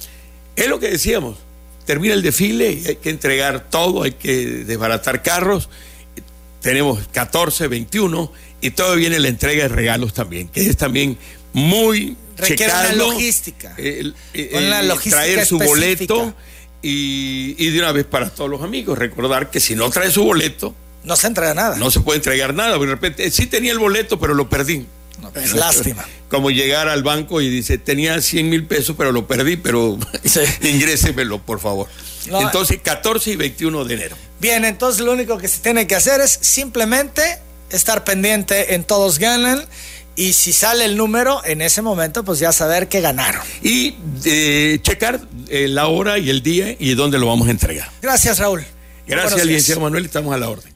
Es 0.55 0.69
lo 0.69 0.79
que 0.79 0.91
decíamos, 0.91 1.39
termina 1.85 2.15
el 2.15 2.23
desfile 2.23 2.73
y 2.73 2.87
hay 2.87 2.97
que 2.97 3.11
entregar 3.11 3.69
todo, 3.71 4.03
hay 4.03 4.13
que 4.13 4.47
desbaratar 4.65 5.23
carros. 5.23 5.69
Tenemos 6.61 7.07
14, 7.13 7.69
21 7.69 8.33
y 8.61 8.71
todo 8.71 8.97
viene 8.97 9.19
la 9.21 9.29
entrega 9.29 9.65
de 9.65 9.69
regalos 9.69 10.15
también, 10.15 10.49
que 10.49 10.67
es 10.67 10.77
también 10.77 11.19
muy 11.53 12.17
Requiere 12.37 12.73
una 12.73 12.93
logística. 12.93 13.75
una 14.53 14.83
logística 14.83 15.17
traer 15.17 15.47
su 15.47 15.59
boleto 15.59 16.35
y, 16.83 17.55
y 17.59 17.71
de 17.71 17.79
una 17.79 17.93
vez 17.93 18.05
para 18.05 18.31
todos 18.31 18.51
los 18.51 18.63
amigos. 18.63 18.99
Recordar 18.99 19.51
que 19.51 19.61
si 19.61 19.75
no 19.75 19.89
trae 19.91 20.11
su 20.11 20.25
boleto, 20.25 20.75
no 21.07 21.15
se 21.15 21.29
entrega 21.29 21.55
nada. 21.55 21.77
No 21.77 21.91
se 21.93 22.01
puede 22.01 22.17
entregar 22.17 22.53
nada. 22.53 22.77
De 22.77 22.85
repente, 22.87 23.31
sí 23.31 23.47
tenía 23.47 23.71
el 23.71 23.79
boleto, 23.79 24.19
pero 24.19 24.35
lo 24.35 24.49
perdí. 24.49 24.87
No, 25.23 25.31
es 25.41 25.55
lástima. 25.55 26.05
Como 26.29 26.51
llegar 26.51 26.89
al 26.89 27.05
banco 27.05 27.41
y 27.41 27.49
dice, 27.49 27.79
tenía 27.79 28.21
100 28.21 28.51
mil 28.51 28.67
pesos, 28.67 28.97
pero 28.99 29.13
lo 29.13 29.29
perdí, 29.29 29.57
pero 29.57 29.97
sí. 30.25 30.41
ingrésemelo, 30.69 31.41
por 31.41 31.61
favor. 31.61 31.89
entonces, 32.27 32.81
14 32.83 33.31
y 33.31 33.37
21 33.37 33.85
de 33.85 33.95
enero. 33.95 34.17
Bien, 34.41 34.65
entonces 34.65 35.07
lo 35.07 35.13
único 35.13 35.39
que 35.39 35.47
se 35.47 35.61
tiene 35.61 35.87
que 35.87 35.95
hacer 35.95 36.21
es 36.21 36.39
simplemente 36.43 37.23
estar 37.71 38.03
pendiente 38.03 38.75
en 38.75 38.83
Todos 38.83 39.21
Ganan. 39.21 39.65
Y 40.17 40.33
si 40.33 40.53
sale 40.53 40.87
el 40.87 40.97
número, 40.97 41.41
en 41.45 41.63
ese 41.63 41.83
momento, 41.83 42.25
pues 42.25 42.41
ya 42.41 42.51
saber 42.51 42.89
que 42.89 43.01
ganaron. 43.01 43.43
Y 43.63 43.95
eh, 44.25 44.81
checar 44.83 45.21
eh, 45.49 45.69
la 45.69 45.87
hora 45.87 46.19
y 46.19 46.31
el 46.31 46.43
día 46.43 46.75
y 46.77 46.95
dónde 46.95 47.19
lo 47.19 47.27
vamos 47.29 47.47
a 47.47 47.53
entregar. 47.53 47.91
Gracias, 48.03 48.41
Raúl. 48.41 48.65
Gracias, 49.07 49.45
licenciado 49.45 49.83
Manuel, 49.83 50.07
estamos 50.07 50.35
a 50.35 50.39
la 50.39 50.49
orden. 50.49 50.76